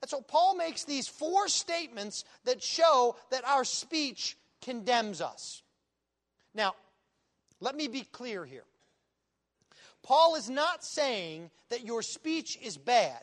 And 0.00 0.10
so, 0.10 0.20
Paul 0.20 0.56
makes 0.56 0.84
these 0.84 1.08
four 1.08 1.48
statements 1.48 2.24
that 2.44 2.62
show 2.62 3.16
that 3.30 3.46
our 3.46 3.64
speech 3.64 4.36
condemns 4.62 5.20
us. 5.20 5.62
Now, 6.54 6.74
let 7.60 7.74
me 7.74 7.88
be 7.88 8.02
clear 8.02 8.44
here. 8.44 8.64
Paul 10.02 10.34
is 10.34 10.48
not 10.48 10.84
saying 10.84 11.50
that 11.68 11.84
your 11.84 12.02
speech 12.02 12.58
is 12.62 12.76
bad, 12.76 13.20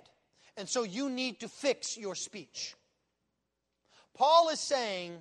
and 0.55 0.69
so 0.69 0.83
you 0.83 1.09
need 1.09 1.39
to 1.41 1.47
fix 1.47 1.97
your 1.97 2.15
speech. 2.15 2.75
Paul 4.13 4.49
is 4.49 4.59
saying 4.59 5.17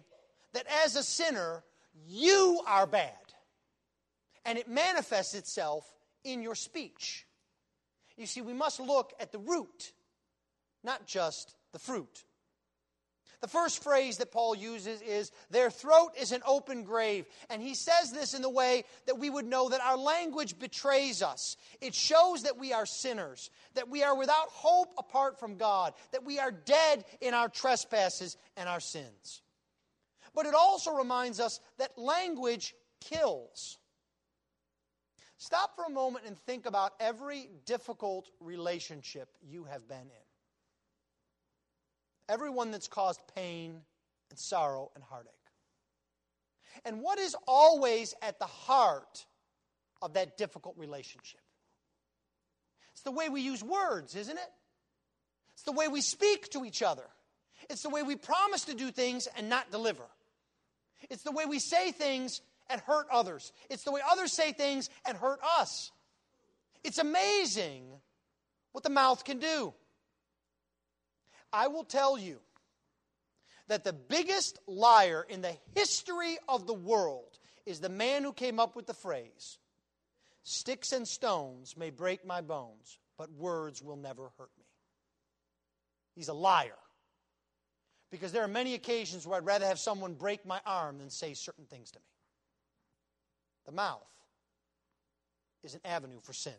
that 0.52 0.66
as 0.84 0.96
a 0.96 1.02
sinner, 1.02 1.64
you 2.06 2.60
are 2.66 2.86
bad, 2.86 3.12
and 4.44 4.58
it 4.58 4.68
manifests 4.68 5.34
itself 5.34 5.90
in 6.24 6.42
your 6.42 6.54
speech. 6.54 7.26
You 8.16 8.26
see, 8.26 8.40
we 8.40 8.54
must 8.54 8.80
look 8.80 9.12
at 9.20 9.32
the 9.32 9.38
root, 9.38 9.92
not 10.84 11.06
just 11.06 11.54
the 11.72 11.78
fruit. 11.78 12.24
The 13.40 13.48
first 13.48 13.82
phrase 13.82 14.16
that 14.16 14.32
Paul 14.32 14.54
uses 14.54 15.02
is, 15.02 15.30
Their 15.50 15.70
throat 15.70 16.12
is 16.18 16.32
an 16.32 16.42
open 16.46 16.84
grave. 16.84 17.26
And 17.50 17.60
he 17.60 17.74
says 17.74 18.10
this 18.12 18.34
in 18.34 18.42
the 18.42 18.50
way 18.50 18.84
that 19.06 19.18
we 19.18 19.28
would 19.28 19.44
know 19.44 19.68
that 19.68 19.82
our 19.82 19.98
language 19.98 20.58
betrays 20.58 21.22
us. 21.22 21.56
It 21.80 21.94
shows 21.94 22.44
that 22.44 22.58
we 22.58 22.72
are 22.72 22.86
sinners, 22.86 23.50
that 23.74 23.88
we 23.88 24.02
are 24.02 24.16
without 24.16 24.48
hope 24.48 24.94
apart 24.98 25.38
from 25.38 25.56
God, 25.56 25.92
that 26.12 26.24
we 26.24 26.38
are 26.38 26.50
dead 26.50 27.04
in 27.20 27.34
our 27.34 27.48
trespasses 27.48 28.36
and 28.56 28.68
our 28.68 28.80
sins. 28.80 29.42
But 30.34 30.46
it 30.46 30.54
also 30.54 30.94
reminds 30.94 31.38
us 31.38 31.60
that 31.78 31.98
language 31.98 32.74
kills. 33.00 33.78
Stop 35.38 35.76
for 35.76 35.84
a 35.84 35.90
moment 35.90 36.24
and 36.26 36.38
think 36.38 36.64
about 36.64 36.94
every 37.00 37.50
difficult 37.66 38.30
relationship 38.40 39.28
you 39.42 39.64
have 39.64 39.86
been 39.86 39.98
in 39.98 40.25
everyone 42.28 42.70
that's 42.70 42.88
caused 42.88 43.20
pain 43.34 43.80
and 44.30 44.38
sorrow 44.38 44.90
and 44.94 45.04
heartache. 45.04 45.32
And 46.84 47.00
what 47.00 47.18
is 47.18 47.34
always 47.46 48.14
at 48.22 48.38
the 48.38 48.46
heart 48.46 49.24
of 50.02 50.14
that 50.14 50.36
difficult 50.36 50.76
relationship? 50.76 51.40
It's 52.92 53.02
the 53.02 53.10
way 53.10 53.28
we 53.28 53.40
use 53.40 53.62
words, 53.62 54.14
isn't 54.14 54.36
it? 54.36 54.52
It's 55.54 55.62
the 55.62 55.72
way 55.72 55.88
we 55.88 56.00
speak 56.00 56.50
to 56.50 56.64
each 56.64 56.82
other. 56.82 57.04
It's 57.70 57.82
the 57.82 57.88
way 57.88 58.02
we 58.02 58.16
promise 58.16 58.64
to 58.64 58.74
do 58.74 58.90
things 58.90 59.26
and 59.36 59.48
not 59.48 59.70
deliver. 59.70 60.04
It's 61.10 61.22
the 61.22 61.32
way 61.32 61.46
we 61.46 61.58
say 61.58 61.92
things 61.92 62.40
and 62.68 62.80
hurt 62.80 63.06
others. 63.10 63.52
It's 63.70 63.84
the 63.84 63.92
way 63.92 64.00
others 64.10 64.32
say 64.32 64.52
things 64.52 64.90
and 65.06 65.16
hurt 65.16 65.40
us. 65.58 65.92
It's 66.84 66.98
amazing 66.98 67.84
what 68.72 68.84
the 68.84 68.90
mouth 68.90 69.24
can 69.24 69.38
do. 69.38 69.72
I 71.56 71.68
will 71.68 71.84
tell 71.84 72.18
you 72.18 72.38
that 73.68 73.82
the 73.82 73.94
biggest 73.94 74.58
liar 74.66 75.24
in 75.26 75.40
the 75.40 75.56
history 75.74 76.36
of 76.50 76.66
the 76.66 76.74
world 76.74 77.38
is 77.64 77.80
the 77.80 77.88
man 77.88 78.24
who 78.24 78.34
came 78.34 78.60
up 78.60 78.76
with 78.76 78.86
the 78.86 78.92
phrase 78.92 79.58
Sticks 80.42 80.92
and 80.92 81.08
stones 81.08 81.74
may 81.74 81.88
break 81.88 82.26
my 82.26 82.42
bones, 82.42 82.98
but 83.16 83.32
words 83.32 83.82
will 83.82 83.96
never 83.96 84.24
hurt 84.38 84.50
me. 84.58 84.66
He's 86.14 86.28
a 86.28 86.34
liar. 86.34 86.78
Because 88.10 88.32
there 88.32 88.44
are 88.44 88.48
many 88.48 88.74
occasions 88.74 89.26
where 89.26 89.38
I'd 89.38 89.46
rather 89.46 89.66
have 89.66 89.78
someone 89.78 90.12
break 90.12 90.44
my 90.44 90.60
arm 90.66 90.98
than 90.98 91.08
say 91.08 91.32
certain 91.32 91.64
things 91.64 91.90
to 91.90 91.98
me. 91.98 92.04
The 93.64 93.72
mouth 93.72 94.06
is 95.64 95.74
an 95.74 95.80
avenue 95.86 96.20
for 96.22 96.34
sin. 96.34 96.52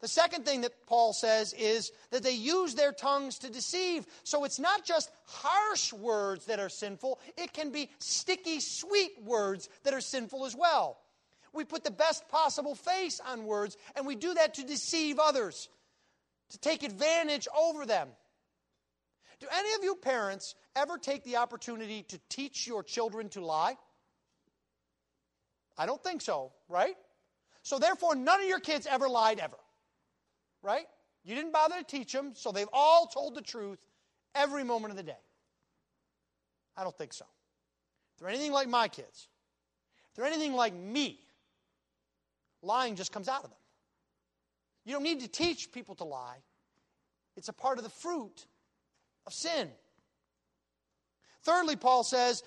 The 0.00 0.08
second 0.08 0.44
thing 0.44 0.60
that 0.60 0.86
Paul 0.86 1.12
says 1.12 1.54
is 1.54 1.90
that 2.10 2.22
they 2.22 2.32
use 2.32 2.74
their 2.74 2.92
tongues 2.92 3.38
to 3.38 3.50
deceive. 3.50 4.06
So 4.24 4.44
it's 4.44 4.58
not 4.58 4.84
just 4.84 5.10
harsh 5.24 5.92
words 5.92 6.46
that 6.46 6.60
are 6.60 6.68
sinful, 6.68 7.18
it 7.36 7.52
can 7.52 7.70
be 7.70 7.90
sticky, 7.98 8.60
sweet 8.60 9.12
words 9.24 9.68
that 9.84 9.94
are 9.94 10.00
sinful 10.00 10.44
as 10.44 10.54
well. 10.54 10.98
We 11.52 11.64
put 11.64 11.84
the 11.84 11.90
best 11.90 12.28
possible 12.28 12.74
face 12.74 13.20
on 13.26 13.46
words, 13.46 13.78
and 13.94 14.06
we 14.06 14.14
do 14.14 14.34
that 14.34 14.54
to 14.54 14.64
deceive 14.64 15.18
others, 15.18 15.70
to 16.50 16.58
take 16.58 16.82
advantage 16.82 17.48
over 17.58 17.86
them. 17.86 18.08
Do 19.40 19.46
any 19.50 19.74
of 19.74 19.82
you 19.82 19.96
parents 19.96 20.54
ever 20.74 20.98
take 20.98 21.24
the 21.24 21.36
opportunity 21.36 22.02
to 22.04 22.20
teach 22.28 22.66
your 22.66 22.82
children 22.82 23.30
to 23.30 23.44
lie? 23.44 23.76
I 25.78 25.86
don't 25.86 26.02
think 26.02 26.20
so, 26.20 26.52
right? 26.68 26.96
So, 27.62 27.78
therefore, 27.78 28.14
none 28.14 28.40
of 28.40 28.46
your 28.46 28.60
kids 28.60 28.86
ever 28.86 29.08
lied 29.08 29.40
ever 29.40 29.56
right? 30.66 30.86
You 31.24 31.34
didn't 31.34 31.52
bother 31.52 31.76
to 31.78 31.84
teach 31.84 32.12
them, 32.12 32.32
so 32.34 32.52
they've 32.52 32.68
all 32.72 33.06
told 33.06 33.34
the 33.34 33.42
truth 33.42 33.78
every 34.34 34.64
moment 34.64 34.90
of 34.90 34.96
the 34.96 35.02
day. 35.02 35.16
I 36.76 36.82
don't 36.82 36.96
think 36.96 37.12
so. 37.12 37.24
If 38.14 38.20
they're 38.20 38.28
anything 38.28 38.52
like 38.52 38.68
my 38.68 38.88
kids, 38.88 39.28
if 40.10 40.16
they're 40.16 40.26
anything 40.26 40.52
like 40.52 40.74
me, 40.74 41.20
lying 42.62 42.96
just 42.96 43.12
comes 43.12 43.28
out 43.28 43.44
of 43.44 43.50
them. 43.50 43.58
You 44.84 44.92
don't 44.92 45.02
need 45.02 45.20
to 45.20 45.28
teach 45.28 45.72
people 45.72 45.94
to 45.96 46.04
lie, 46.04 46.38
it's 47.36 47.48
a 47.48 47.52
part 47.52 47.78
of 47.78 47.84
the 47.84 47.90
fruit 47.90 48.46
of 49.26 49.32
sin. 49.32 49.68
Thirdly, 51.42 51.76
Paul 51.76 52.02
says 52.02 52.42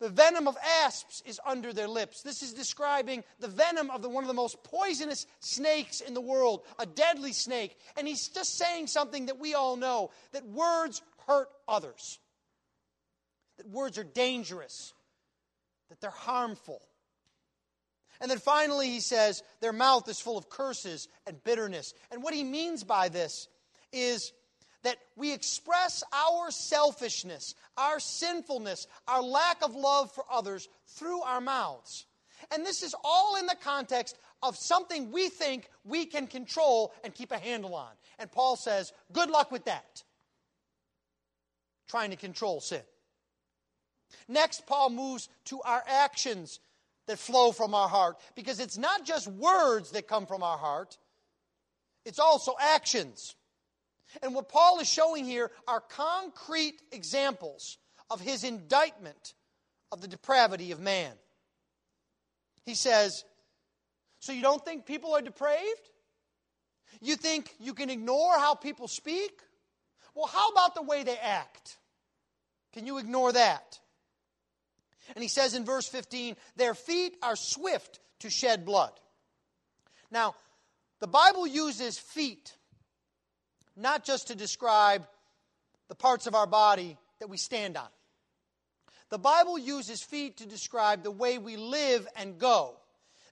the 0.00 0.08
venom 0.08 0.46
of 0.46 0.56
asps 0.84 1.22
is 1.26 1.40
under 1.44 1.72
their 1.72 1.88
lips. 1.88 2.22
This 2.22 2.42
is 2.42 2.54
describing 2.54 3.24
the 3.40 3.48
venom 3.48 3.90
of 3.90 4.02
the, 4.02 4.08
one 4.08 4.22
of 4.22 4.28
the 4.28 4.34
most 4.34 4.62
poisonous 4.62 5.26
snakes 5.40 6.00
in 6.00 6.14
the 6.14 6.20
world, 6.20 6.62
a 6.78 6.86
deadly 6.86 7.32
snake. 7.32 7.76
And 7.96 8.06
he's 8.06 8.28
just 8.28 8.56
saying 8.56 8.86
something 8.86 9.26
that 9.26 9.38
we 9.38 9.54
all 9.54 9.76
know 9.76 10.10
that 10.32 10.46
words 10.46 11.02
hurt 11.26 11.48
others, 11.66 12.18
that 13.56 13.68
words 13.68 13.98
are 13.98 14.04
dangerous, 14.04 14.92
that 15.88 16.00
they're 16.00 16.10
harmful. 16.10 16.80
And 18.20 18.30
then 18.30 18.38
finally, 18.38 18.88
he 18.88 19.00
says, 19.00 19.42
their 19.60 19.72
mouth 19.72 20.08
is 20.08 20.20
full 20.20 20.38
of 20.38 20.48
curses 20.48 21.08
and 21.26 21.42
bitterness. 21.42 21.92
And 22.10 22.22
what 22.22 22.34
he 22.34 22.44
means 22.44 22.84
by 22.84 23.08
this 23.08 23.48
is 23.92 24.32
that 24.88 24.96
we 25.16 25.34
express 25.34 26.02
our 26.14 26.50
selfishness, 26.50 27.54
our 27.76 28.00
sinfulness, 28.00 28.86
our 29.06 29.22
lack 29.22 29.62
of 29.62 29.74
love 29.74 30.10
for 30.12 30.24
others 30.32 30.66
through 30.86 31.20
our 31.20 31.42
mouths. 31.42 32.06
And 32.50 32.64
this 32.64 32.82
is 32.82 32.94
all 33.04 33.36
in 33.36 33.44
the 33.44 33.56
context 33.62 34.16
of 34.42 34.56
something 34.56 35.12
we 35.12 35.28
think 35.28 35.68
we 35.84 36.06
can 36.06 36.26
control 36.26 36.94
and 37.04 37.14
keep 37.14 37.32
a 37.32 37.38
handle 37.38 37.74
on. 37.74 37.90
And 38.18 38.32
Paul 38.32 38.56
says, 38.56 38.94
good 39.12 39.28
luck 39.28 39.52
with 39.52 39.66
that. 39.66 40.02
Trying 41.86 42.08
to 42.10 42.16
control 42.16 42.62
sin. 42.62 42.80
Next, 44.26 44.66
Paul 44.66 44.88
moves 44.88 45.28
to 45.46 45.60
our 45.66 45.82
actions 45.86 46.60
that 47.08 47.18
flow 47.18 47.52
from 47.52 47.74
our 47.74 47.88
heart 47.90 48.16
because 48.34 48.58
it's 48.58 48.78
not 48.78 49.04
just 49.04 49.28
words 49.28 49.90
that 49.90 50.08
come 50.08 50.24
from 50.24 50.42
our 50.42 50.56
heart, 50.56 50.96
it's 52.06 52.18
also 52.18 52.54
actions. 52.58 53.34
And 54.22 54.34
what 54.34 54.48
Paul 54.48 54.80
is 54.80 54.88
showing 54.88 55.24
here 55.24 55.50
are 55.66 55.80
concrete 55.80 56.80
examples 56.92 57.78
of 58.10 58.20
his 58.20 58.44
indictment 58.44 59.34
of 59.92 60.00
the 60.00 60.08
depravity 60.08 60.72
of 60.72 60.80
man. 60.80 61.12
He 62.64 62.74
says, 62.74 63.24
So 64.20 64.32
you 64.32 64.42
don't 64.42 64.64
think 64.64 64.86
people 64.86 65.14
are 65.14 65.22
depraved? 65.22 65.90
You 67.00 67.16
think 67.16 67.54
you 67.60 67.74
can 67.74 67.90
ignore 67.90 68.38
how 68.38 68.54
people 68.54 68.88
speak? 68.88 69.40
Well, 70.14 70.26
how 70.26 70.50
about 70.50 70.74
the 70.74 70.82
way 70.82 71.02
they 71.04 71.16
act? 71.16 71.78
Can 72.72 72.86
you 72.86 72.98
ignore 72.98 73.32
that? 73.32 73.78
And 75.14 75.22
he 75.22 75.28
says 75.28 75.54
in 75.54 75.64
verse 75.64 75.86
15, 75.86 76.36
Their 76.56 76.74
feet 76.74 77.16
are 77.22 77.36
swift 77.36 78.00
to 78.20 78.30
shed 78.30 78.64
blood. 78.64 78.92
Now, 80.10 80.34
the 81.00 81.06
Bible 81.06 81.46
uses 81.46 81.98
feet 81.98 82.52
not 83.78 84.04
just 84.04 84.28
to 84.28 84.34
describe 84.34 85.06
the 85.88 85.94
parts 85.94 86.26
of 86.26 86.34
our 86.34 86.46
body 86.46 86.98
that 87.20 87.30
we 87.30 87.36
stand 87.36 87.76
on. 87.76 87.88
The 89.10 89.18
Bible 89.18 89.58
uses 89.58 90.02
feet 90.02 90.38
to 90.38 90.46
describe 90.46 91.02
the 91.02 91.10
way 91.10 91.38
we 91.38 91.56
live 91.56 92.06
and 92.16 92.38
go. 92.38 92.76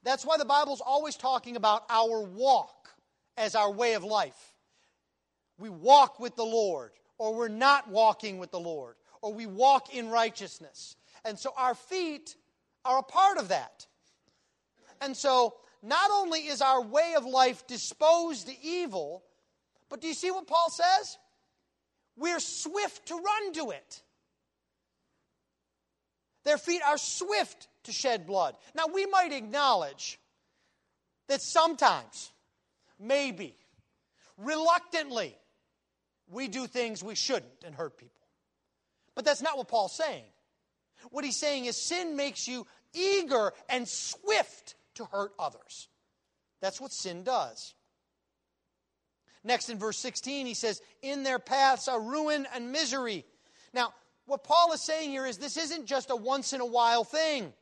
That's 0.05 0.25
why 0.25 0.39
the 0.39 0.45
Bible's 0.45 0.81
always 0.81 1.17
talking 1.17 1.57
about 1.57 1.85
our 1.91 2.23
walk 2.23 2.91
as 3.37 3.55
our 3.55 3.71
way 3.71 3.95
of 3.95 4.05
life. 4.05 4.55
We 5.59 5.69
walk 5.69 6.21
with 6.21 6.37
the 6.37 6.45
Lord, 6.45 6.93
or 7.19 7.35
we're 7.35 7.49
not 7.49 7.89
walking 7.89 8.39
with 8.39 8.51
the 8.51 8.61
Lord, 8.61 8.95
or 9.21 9.35
we 9.35 9.47
walk 9.47 9.95
in 9.95 10.09
righteousness. 10.09 10.97
And 11.25 11.39
so 11.39 11.53
our 11.57 11.75
feet 11.75 12.37
are 12.85 12.99
a 12.99 13.03
part 13.03 13.39
of 13.39 13.49
that. 13.49 13.87
And 15.01 15.17
so 15.17 15.55
not 15.83 16.11
only 16.11 16.41
is 16.41 16.63
our 16.63 16.81
way 16.81 17.15
of 17.17 17.27
life 17.27 17.67
disposed 17.67 18.47
to 18.47 18.55
evil, 18.63 19.25
but 19.89 20.01
do 20.01 20.09
you 20.09 20.15
see 20.15 20.31
what 20.31 20.47
Paul 20.47 20.71
says? 20.71 21.19
We're 22.17 22.41
swift 22.41 23.07
to 23.09 23.15
run 23.15 23.53
to 23.55 23.71
it. 23.71 24.03
Their 26.45 26.59
feet 26.59 26.83
are 26.87 26.99
swift 26.99 27.69
to 27.85 27.93
shed 27.93 28.27
blood. 28.27 28.57
Now, 28.75 28.85
we 28.93 29.07
might 29.07 29.33
acknowledge 29.33 30.19
that 31.29 31.43
sometimes, 31.43 32.31
maybe, 33.01 33.55
reluctantly, 34.39 35.37
we 36.29 36.49
do 36.49 36.67
things 36.67 37.03
we 37.03 37.15
shouldn't 37.15 37.65
and 37.65 37.75
hurt 37.75 37.97
people. 37.97 38.13
But 39.15 39.25
that's 39.25 39.43
not 39.43 39.57
what 39.57 39.69
Paul's 39.69 39.97
saying. 39.97 40.25
What 41.11 41.25
he's 41.25 41.37
saying 41.37 41.67
is 41.67 41.77
sin 41.77 42.17
makes 42.17 42.47
you 42.47 42.67
eager 42.95 43.53
and 43.69 43.87
swift 43.89 44.75
to 44.95 45.05
hurt 45.05 45.33
others. 45.39 45.89
That's 46.61 46.81
what 46.81 46.93
sin 46.93 47.23
does. 47.23 47.75
Next 49.47 49.71
in 49.71 49.79
verse 49.79 49.97
16, 49.99 50.45
he 50.45 50.55
says, 50.55 50.83
In 51.03 51.23
their 51.23 51.39
paths 51.39 51.87
are 51.87 52.01
ruin 52.01 52.49
and 52.53 52.73
misery. 52.73 53.25
Now, 53.73 53.95
what 54.27 54.43
Paul 54.43 54.73
is 54.73 54.83
saying 54.83 55.11
here 55.11 55.25
is 55.25 55.39
this 55.39 55.57
isn't 55.57 55.87
just 55.87 56.11
a 56.11 56.17
once 56.17 56.53
in 56.53 56.61
a 56.61 56.67
while 56.67 57.05
thing. 57.05 57.53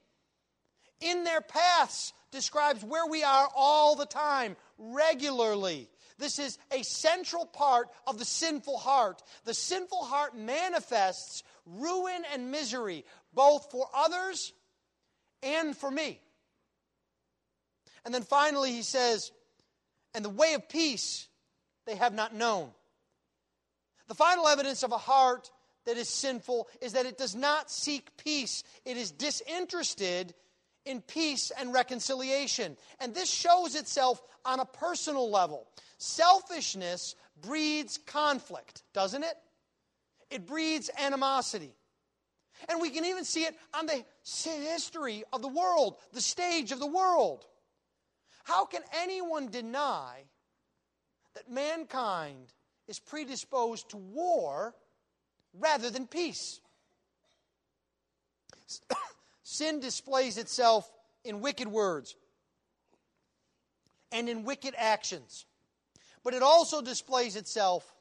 In 1.03 1.25
their 1.25 1.43
paths 1.43 2.15
describes 2.33 2.83
where 2.83 3.07
we 3.07 3.23
are 3.23 3.49
all 3.55 3.97
the 3.97 4.07
time, 4.07 4.57
regularly. 4.79 5.91
This 6.17 6.39
is 6.39 6.57
a 6.73 6.83
central 6.83 7.45
part 7.45 7.89
of 8.07 8.19
the 8.19 8.25
sinful 8.25 8.79
heart. 8.79 9.23
The 9.45 9.53
sinful 9.53 10.05
heart 10.05 10.35
manifests 10.35 11.43
ruin 11.67 12.23
and 12.33 12.51
misery, 12.51 13.05
both 13.35 13.71
for 13.71 13.89
others 13.95 14.55
and 15.43 15.77
for 15.77 15.91
me. 15.91 16.19
And 18.07 18.15
then 18.15 18.23
finally, 18.23 18.73
he 18.73 18.83
says, 18.83 19.33
And 20.15 20.25
the 20.25 20.31
way 20.31 20.55
of 20.55 20.67
peace 20.71 21.29
they 21.87 21.97
have 21.97 22.15
not 22.15 22.35
known. 22.35 22.71
The 24.09 24.15
final 24.15 24.49
evidence 24.49 24.83
of 24.83 24.93
a 24.93 24.99
heart 24.99 25.51
that 25.87 25.97
is 25.97 26.09
sinful 26.09 26.69
is 26.81 26.93
that 26.93 27.07
it 27.07 27.19
does 27.19 27.35
not 27.35 27.71
seek 27.71 28.17
peace, 28.17 28.65
it 28.85 28.97
is 28.97 29.11
disinterested 29.11 30.35
in 30.85 31.01
peace 31.01 31.51
and 31.59 31.73
reconciliation. 31.73 32.77
And 33.01 33.15
this 33.15 33.31
shows 33.31 33.75
itself 33.75 34.23
on 34.45 34.61
a 34.61 34.67
personal 34.67 35.31
level. 35.31 35.67
Selfishness 35.99 37.15
breeds 37.41 37.99
conflict, 38.07 38.83
doesn't 38.93 39.23
it? 39.23 39.35
It 40.31 40.47
breeds 40.47 40.91
animosity. 40.99 41.75
And 42.69 42.81
we 42.81 42.91
can 42.91 43.05
even 43.05 43.25
see 43.25 43.45
it 43.45 43.55
on 43.79 43.87
the 43.87 44.05
history 44.25 45.25
of 45.33 45.43
the 45.43 45.49
world, 45.49 45.97
the 46.13 46.21
stage 46.21 46.73
of 46.73 46.79
the 46.79 46.87
world. 46.87 47.47
How 48.45 48.67
can 48.67 48.83
anyone 48.93 49.49
deny 49.49 50.25
that 51.35 51.51
mankind 51.51 52.53
is 52.89 52.99
predisposed 52.99 53.91
to 53.91 53.97
war 53.97 54.75
rather 55.59 55.91
than 55.91 56.07
peace. 56.07 56.61
Sin 59.43 59.81
displays 59.81 60.39
itself 60.39 60.91
in 61.25 61.41
wicked 61.41 61.69
words 61.69 62.17
and 64.13 64.29
in 64.29 64.45
wicked 64.45 64.75
actions, 64.77 65.47
but 66.23 66.35
it 66.35 66.43
also 66.43 66.81
displays 66.81 67.37
itself 67.37 67.95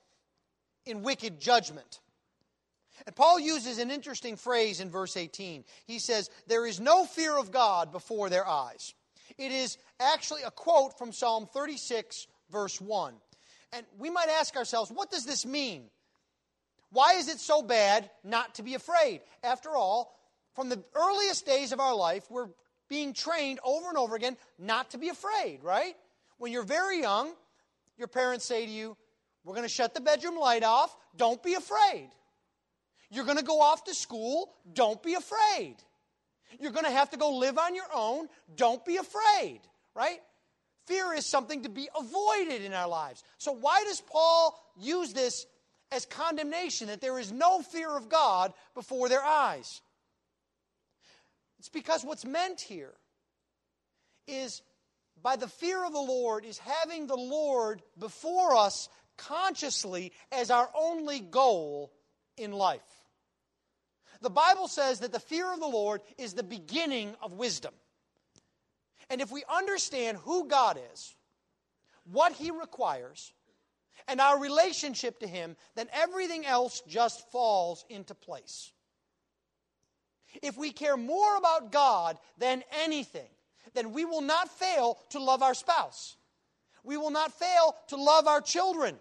in 0.85 1.03
wicked 1.03 1.39
judgment. 1.39 1.99
And 3.05 3.15
Paul 3.15 3.39
uses 3.39 3.79
an 3.79 3.91
interesting 3.91 4.35
phrase 4.35 4.79
in 4.79 4.89
verse 4.89 5.17
18. 5.17 5.63
He 5.85 5.99
says, 5.99 6.29
There 6.47 6.65
is 6.65 6.79
no 6.79 7.05
fear 7.05 7.37
of 7.37 7.51
God 7.51 7.91
before 7.91 8.29
their 8.29 8.47
eyes. 8.47 8.93
It 9.37 9.51
is 9.51 9.77
actually 9.99 10.43
a 10.43 10.51
quote 10.51 10.97
from 10.97 11.11
Psalm 11.11 11.47
36, 11.51 12.27
verse 12.53 12.79
1. 12.79 13.13
And 13.73 13.85
we 13.97 14.09
might 14.09 14.29
ask 14.29 14.55
ourselves, 14.55 14.91
what 14.91 15.11
does 15.11 15.25
this 15.25 15.45
mean? 15.45 15.89
Why 16.91 17.15
is 17.15 17.27
it 17.27 17.39
so 17.39 17.61
bad 17.61 18.09
not 18.23 18.55
to 18.55 18.63
be 18.63 18.75
afraid? 18.75 19.21
After 19.43 19.71
all, 19.71 20.15
from 20.55 20.69
the 20.69 20.81
earliest 20.95 21.45
days 21.45 21.71
of 21.71 21.79
our 21.79 21.95
life, 21.95 22.23
we're 22.29 22.49
being 22.87 23.13
trained 23.13 23.59
over 23.65 23.89
and 23.89 23.97
over 23.97 24.15
again 24.15 24.37
not 24.59 24.91
to 24.91 24.99
be 24.99 25.09
afraid, 25.09 25.63
right? 25.63 25.95
When 26.37 26.51
you're 26.51 26.61
very 26.61 27.01
young, 27.01 27.33
your 27.97 28.07
parents 28.07 28.45
say 28.45 28.65
to 28.65 28.71
you, 28.71 28.95
We're 29.43 29.55
going 29.55 29.67
to 29.67 29.73
shut 29.73 29.95
the 29.95 30.01
bedroom 30.01 30.37
light 30.37 30.63
off. 30.63 30.95
Don't 31.17 31.41
be 31.41 31.55
afraid. 31.55 32.09
You're 33.09 33.25
going 33.25 33.37
to 33.37 33.43
go 33.43 33.59
off 33.59 33.83
to 33.85 33.95
school. 33.95 34.53
Don't 34.71 35.01
be 35.01 35.15
afraid. 35.15 35.75
You're 36.59 36.71
going 36.71 36.85
to 36.85 36.91
have 36.91 37.09
to 37.11 37.17
go 37.17 37.37
live 37.37 37.57
on 37.57 37.75
your 37.75 37.89
own. 37.93 38.27
Don't 38.55 38.85
be 38.85 38.97
afraid, 38.97 39.61
right? 39.95 40.19
Fear 40.85 41.13
is 41.13 41.25
something 41.25 41.63
to 41.63 41.69
be 41.69 41.87
avoided 41.97 42.61
in 42.63 42.73
our 42.73 42.87
lives. 42.87 43.23
So, 43.37 43.51
why 43.53 43.83
does 43.85 44.01
Paul 44.01 44.59
use 44.77 45.13
this 45.13 45.45
as 45.91 46.05
condemnation 46.05 46.87
that 46.87 47.01
there 47.01 47.19
is 47.19 47.31
no 47.31 47.61
fear 47.61 47.95
of 47.95 48.09
God 48.09 48.53
before 48.73 49.09
their 49.09 49.23
eyes? 49.23 49.81
It's 51.59 51.69
because 51.69 52.03
what's 52.03 52.25
meant 52.25 52.59
here 52.59 52.93
is 54.27 54.61
by 55.21 55.37
the 55.37 55.47
fear 55.47 55.85
of 55.85 55.93
the 55.93 55.99
Lord, 55.99 56.43
is 56.43 56.57
having 56.57 57.07
the 57.07 57.15
Lord 57.15 57.81
before 57.97 58.55
us 58.55 58.89
consciously 59.17 60.11
as 60.31 60.51
our 60.51 60.69
only 60.75 61.21
goal 61.21 61.93
in 62.37 62.51
life. 62.51 62.81
The 64.21 64.29
Bible 64.29 64.67
says 64.67 64.99
that 64.99 65.11
the 65.11 65.19
fear 65.19 65.51
of 65.51 65.59
the 65.59 65.67
Lord 65.67 66.01
is 66.17 66.33
the 66.33 66.43
beginning 66.43 67.15
of 67.21 67.33
wisdom. 67.33 67.73
And 69.09 69.21
if 69.21 69.31
we 69.31 69.43
understand 69.53 70.17
who 70.17 70.47
God 70.47 70.79
is, 70.93 71.15
what 72.11 72.33
He 72.33 72.51
requires, 72.51 73.33
and 74.07 74.19
our 74.19 74.39
relationship 74.39 75.19
to 75.19 75.27
Him, 75.27 75.55
then 75.75 75.87
everything 75.93 76.45
else 76.45 76.81
just 76.87 77.29
falls 77.31 77.85
into 77.89 78.13
place. 78.13 78.71
If 80.41 80.57
we 80.57 80.71
care 80.71 80.97
more 80.97 81.37
about 81.37 81.71
God 81.71 82.17
than 82.37 82.63
anything, 82.83 83.29
then 83.73 83.93
we 83.93 84.05
will 84.05 84.21
not 84.21 84.49
fail 84.49 84.97
to 85.09 85.19
love 85.19 85.43
our 85.43 85.53
spouse. 85.53 86.17
We 86.83 86.97
will 86.97 87.11
not 87.11 87.31
fail 87.31 87.75
to 87.87 87.95
love 87.95 88.27
our 88.27 88.41
children. 88.41 88.99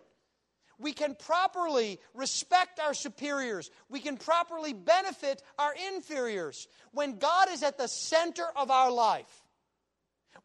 We 0.78 0.92
can 0.92 1.14
properly 1.14 2.00
respect 2.14 2.80
our 2.80 2.94
superiors. 2.94 3.70
We 3.88 4.00
can 4.00 4.16
properly 4.16 4.72
benefit 4.72 5.42
our 5.58 5.74
inferiors. 5.94 6.68
When 6.92 7.18
God 7.18 7.48
is 7.50 7.62
at 7.62 7.78
the 7.78 7.88
center 7.88 8.46
of 8.56 8.70
our 8.70 8.90
life, 8.90 9.41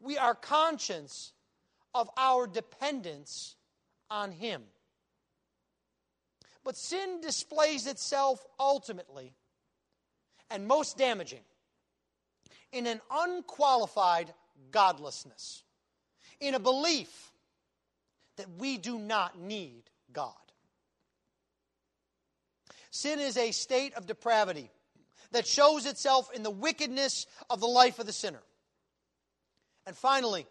we 0.00 0.18
are 0.18 0.34
conscious 0.34 1.32
of 1.94 2.08
our 2.16 2.46
dependence 2.46 3.56
on 4.10 4.32
Him. 4.32 4.62
But 6.64 6.76
sin 6.76 7.20
displays 7.20 7.86
itself 7.86 8.44
ultimately 8.60 9.32
and 10.50 10.66
most 10.66 10.98
damaging 10.98 11.42
in 12.72 12.86
an 12.86 13.00
unqualified 13.10 14.32
godlessness, 14.70 15.62
in 16.40 16.54
a 16.54 16.58
belief 16.58 17.32
that 18.36 18.46
we 18.58 18.76
do 18.76 18.98
not 18.98 19.38
need 19.40 19.82
God. 20.12 20.34
Sin 22.90 23.18
is 23.18 23.36
a 23.36 23.52
state 23.52 23.94
of 23.94 24.06
depravity 24.06 24.70
that 25.32 25.46
shows 25.46 25.86
itself 25.86 26.30
in 26.34 26.42
the 26.42 26.50
wickedness 26.50 27.26
of 27.50 27.60
the 27.60 27.66
life 27.66 27.98
of 27.98 28.06
the 28.06 28.12
sinner. 28.12 28.42
And 29.88 29.96
finally, 29.96 30.46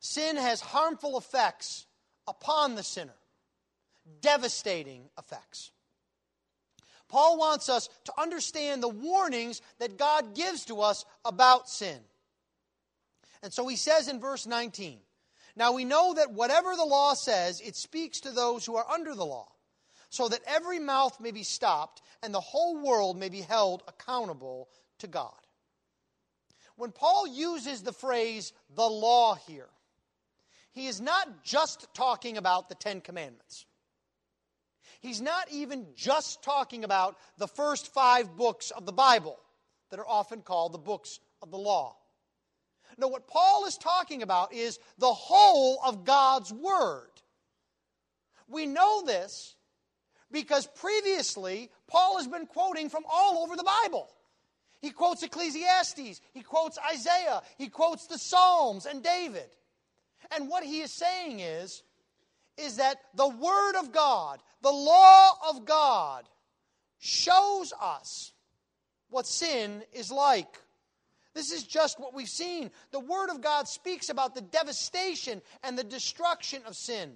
sin 0.00 0.36
has 0.36 0.60
harmful 0.60 1.16
effects 1.16 1.86
upon 2.28 2.74
the 2.74 2.82
sinner, 2.82 3.16
devastating 4.20 5.08
effects. 5.18 5.70
Paul 7.08 7.38
wants 7.38 7.70
us 7.70 7.88
to 8.04 8.12
understand 8.18 8.82
the 8.82 8.90
warnings 8.90 9.62
that 9.78 9.96
God 9.96 10.34
gives 10.34 10.66
to 10.66 10.82
us 10.82 11.06
about 11.24 11.70
sin. 11.70 11.98
And 13.42 13.54
so 13.54 13.66
he 13.68 13.76
says 13.76 14.06
in 14.06 14.20
verse 14.20 14.46
19 14.46 14.98
Now 15.56 15.72
we 15.72 15.86
know 15.86 16.12
that 16.12 16.34
whatever 16.34 16.76
the 16.76 16.84
law 16.84 17.14
says, 17.14 17.62
it 17.62 17.74
speaks 17.74 18.20
to 18.20 18.32
those 18.32 18.66
who 18.66 18.76
are 18.76 18.90
under 18.90 19.14
the 19.14 19.24
law, 19.24 19.48
so 20.10 20.28
that 20.28 20.42
every 20.46 20.78
mouth 20.78 21.18
may 21.20 21.30
be 21.30 21.42
stopped 21.42 22.02
and 22.22 22.34
the 22.34 22.40
whole 22.40 22.76
world 22.82 23.16
may 23.16 23.30
be 23.30 23.40
held 23.40 23.82
accountable 23.88 24.68
to 24.98 25.06
God. 25.06 25.45
When 26.76 26.92
Paul 26.92 27.26
uses 27.26 27.82
the 27.82 27.92
phrase 27.92 28.52
the 28.74 28.82
law 28.82 29.34
here, 29.34 29.68
he 30.72 30.86
is 30.86 31.00
not 31.00 31.42
just 31.42 31.88
talking 31.94 32.36
about 32.36 32.68
the 32.68 32.74
Ten 32.74 33.00
Commandments. 33.00 33.66
He's 35.00 35.20
not 35.20 35.50
even 35.50 35.86
just 35.94 36.42
talking 36.42 36.84
about 36.84 37.16
the 37.38 37.48
first 37.48 37.92
five 37.92 38.36
books 38.36 38.70
of 38.70 38.84
the 38.84 38.92
Bible 38.92 39.38
that 39.90 40.00
are 40.00 40.08
often 40.08 40.42
called 40.42 40.72
the 40.72 40.78
books 40.78 41.20
of 41.42 41.50
the 41.50 41.58
law. 41.58 41.96
No, 42.98 43.08
what 43.08 43.26
Paul 43.26 43.66
is 43.66 43.76
talking 43.76 44.22
about 44.22 44.52
is 44.52 44.78
the 44.98 45.12
whole 45.12 45.78
of 45.84 46.04
God's 46.04 46.52
Word. 46.52 47.10
We 48.48 48.66
know 48.66 49.02
this 49.04 49.56
because 50.30 50.66
previously 50.66 51.70
Paul 51.88 52.18
has 52.18 52.26
been 52.26 52.46
quoting 52.46 52.88
from 52.88 53.04
all 53.10 53.38
over 53.44 53.56
the 53.56 53.64
Bible. 53.82 54.08
He 54.86 54.92
quotes 54.92 55.24
Ecclesiastes, 55.24 56.20
he 56.32 56.42
quotes 56.42 56.78
Isaiah, 56.92 57.42
he 57.58 57.66
quotes 57.66 58.06
the 58.06 58.18
Psalms 58.18 58.86
and 58.86 59.02
David. 59.02 59.48
And 60.30 60.48
what 60.48 60.62
he 60.62 60.78
is 60.78 60.92
saying 60.92 61.40
is, 61.40 61.82
is 62.56 62.76
that 62.76 62.98
the 63.16 63.26
Word 63.26 63.80
of 63.80 63.90
God, 63.90 64.40
the 64.62 64.70
law 64.70 65.30
of 65.50 65.64
God, 65.64 66.28
shows 67.00 67.72
us 67.82 68.30
what 69.10 69.26
sin 69.26 69.82
is 69.92 70.12
like. 70.12 70.56
This 71.34 71.50
is 71.50 71.64
just 71.64 71.98
what 71.98 72.14
we've 72.14 72.28
seen. 72.28 72.70
The 72.92 73.00
Word 73.00 73.30
of 73.30 73.40
God 73.40 73.66
speaks 73.66 74.08
about 74.08 74.36
the 74.36 74.40
devastation 74.40 75.42
and 75.64 75.76
the 75.76 75.82
destruction 75.82 76.62
of 76.64 76.76
sin. 76.76 77.14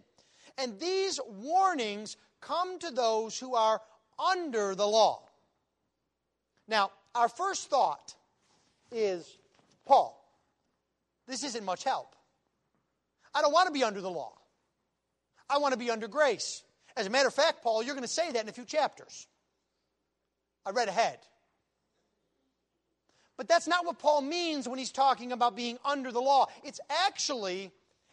And 0.58 0.80
these 0.80 1.20
warnings 1.24 2.16
come 2.40 2.80
to 2.80 2.90
those 2.90 3.38
who 3.38 3.54
are 3.54 3.80
under 4.18 4.74
the 4.74 4.88
law. 4.88 5.22
Now, 6.66 6.90
our 7.14 7.28
first 7.28 7.70
thought 7.70 8.14
is 8.92 9.38
Paul, 9.86 10.16
this 11.26 11.44
isn't 11.44 11.64
much 11.64 11.84
help. 11.84 12.14
I 13.34 13.42
don't 13.42 13.52
want 13.52 13.68
to 13.68 13.72
be 13.72 13.84
under 13.84 14.00
the 14.00 14.10
law. 14.10 14.32
I 15.48 15.58
want 15.58 15.72
to 15.72 15.78
be 15.78 15.90
under 15.90 16.08
grace. 16.08 16.62
As 16.96 17.06
a 17.06 17.10
matter 17.10 17.28
of 17.28 17.34
fact, 17.34 17.62
Paul, 17.62 17.82
you're 17.82 17.94
going 17.94 18.06
to 18.06 18.12
say 18.12 18.32
that 18.32 18.42
in 18.42 18.48
a 18.48 18.52
few 18.52 18.64
chapters. 18.64 19.26
I 20.66 20.70
read 20.70 20.88
ahead. 20.88 21.18
But 23.36 23.48
that's 23.48 23.66
not 23.66 23.86
what 23.86 23.98
Paul 23.98 24.20
means 24.20 24.68
when 24.68 24.78
he's 24.78 24.92
talking 24.92 25.32
about 25.32 25.56
being 25.56 25.78
under 25.84 26.12
the 26.12 26.20
law. 26.20 26.46
It's 26.62 26.80
actually 27.06 27.70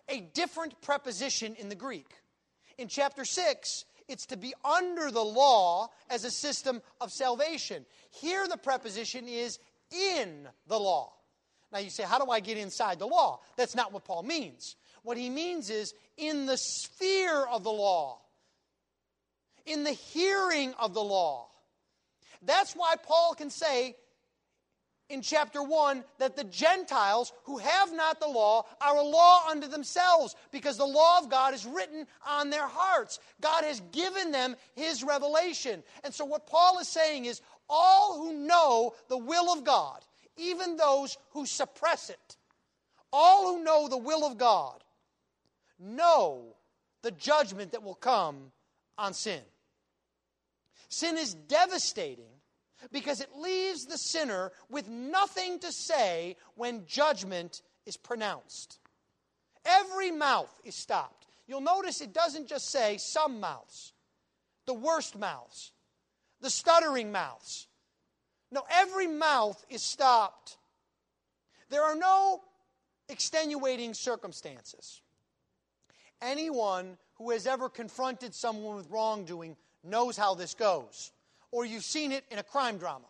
a 0.08 0.22
different 0.22 0.80
preposition 0.82 1.56
in 1.56 1.70
the 1.70 1.76
Greek. 1.76 2.08
In 2.78 2.88
chapter 2.88 3.26
6, 3.26 3.86
it's 4.08 4.26
to 4.28 4.38
be 4.38 4.54
under 4.64 5.12
the 5.12 5.24
law 5.24 5.90
as 6.10 6.24
a 6.24 6.32
system 6.32 6.82
of 7.02 7.12
salvation. 7.12 7.86
Here, 8.12 8.48
the 8.48 8.58
preposition 8.58 9.28
is 9.28 9.60
in 9.92 10.48
the 10.68 10.80
law. 10.80 11.14
Now, 11.72 11.80
you 11.80 11.90
say, 11.90 12.04
how 12.04 12.24
do 12.24 12.32
I 12.32 12.40
get 12.40 12.58
inside 12.58 13.00
the 13.00 13.08
law? 13.08 13.42
That's 13.58 13.76
not 13.76 13.92
what 13.92 14.06
Paul 14.06 14.24
means. 14.24 14.76
What 15.04 15.18
he 15.18 15.30
means 15.30 15.70
is 15.70 15.94
in 16.18 16.46
the 16.46 16.58
sphere 16.58 17.46
of 17.46 17.64
the 17.64 17.72
law, 17.72 18.20
in 19.66 19.84
the 19.84 19.92
hearing 19.92 20.74
of 20.80 20.94
the 20.94 21.04
law. 21.04 21.48
That's 22.42 22.74
why 22.74 22.96
Paul 23.04 23.36
can 23.36 23.50
say 23.50 23.96
in 25.10 25.22
chapter 25.22 25.64
1 25.64 26.04
that 26.20 26.36
the 26.36 26.44
Gentiles 26.44 27.32
who 27.44 27.58
have 27.58 27.94
not 27.94 28.20
the 28.20 28.28
law 28.28 28.66
are 28.82 28.98
a 28.98 29.04
law 29.04 29.48
unto 29.50 29.68
themselves 29.68 30.36
because 30.52 30.78
the 30.78 30.86
law 30.86 31.20
of 31.20 31.30
God 31.30 31.54
is 31.54 31.66
written 31.66 32.06
on 32.28 32.50
their 32.50 32.68
hearts. 32.68 33.20
God 33.42 33.64
has 33.64 33.82
given 33.92 34.32
them 34.32 34.56
his 34.76 35.04
revelation. 35.04 35.84
And 36.04 36.14
so, 36.14 36.26
what 36.26 36.48
Paul 36.48 36.80
is 36.80 36.88
saying 36.88 37.26
is 37.26 37.42
all 37.70 38.18
who 38.18 38.34
know 38.34 38.94
the 39.08 39.18
will 39.18 39.52
of 39.52 39.64
God, 39.64 40.04
even 40.36 40.78
those 40.78 41.18
who 41.32 41.46
suppress 41.46 42.10
it, 42.10 42.38
all 43.12 43.56
who 43.56 43.64
know 43.64 43.88
the 43.88 43.98
will 43.98 44.26
of 44.26 44.38
God, 44.38 44.84
know 45.80 46.56
the 47.02 47.12
judgment 47.12 47.72
that 47.72 47.84
will 47.84 47.96
come 47.96 48.52
on 48.98 49.14
sin. 49.14 49.42
Sin 50.90 51.18
is 51.18 51.34
devastating 51.34 52.37
because 52.92 53.22
it 53.22 53.36
leaves 53.36 53.86
the 53.86 53.98
sinner 53.98 54.52
with 54.70 54.88
nothing 54.88 55.60
to 55.60 55.72
say 55.72 56.36
when 56.56 56.86
judgment 56.86 57.62
is 57.86 57.98
pronounced. 57.98 58.80
Every 59.66 60.12
mouth 60.12 60.54
is 60.64 60.76
stopped. 60.76 61.26
You'll 61.48 61.62
notice 61.62 62.02
it 62.02 62.14
doesn't 62.14 62.48
just 62.48 62.70
say 62.70 62.98
some 62.98 63.40
mouths, 63.40 63.94
the 64.66 64.74
worst 64.74 65.18
mouths, 65.18 65.72
the 66.42 66.50
stuttering 66.50 67.12
mouths. 67.12 67.68
No, 68.52 68.64
every 68.70 69.08
mouth 69.08 69.64
is 69.70 69.82
stopped. 69.82 70.58
There 71.70 71.84
are 71.84 71.96
no 71.96 72.42
extenuating 73.10 73.94
circumstances. 73.94 75.02
Anyone 76.22 76.98
who 77.16 77.32
has 77.32 77.48
ever 77.48 77.70
confronted 77.70 78.34
someone 78.34 78.76
with 78.76 78.90
wrongdoing 78.90 79.56
knows 79.84 80.18
how 80.18 80.36
this 80.36 80.54
goes, 80.54 81.12
or 81.58 81.66
you've 81.66 81.84
seen 81.84 82.12
it 82.12 82.24
in 82.30 82.38
a 82.38 82.44
crime 82.44 82.78
drama. 82.78 83.08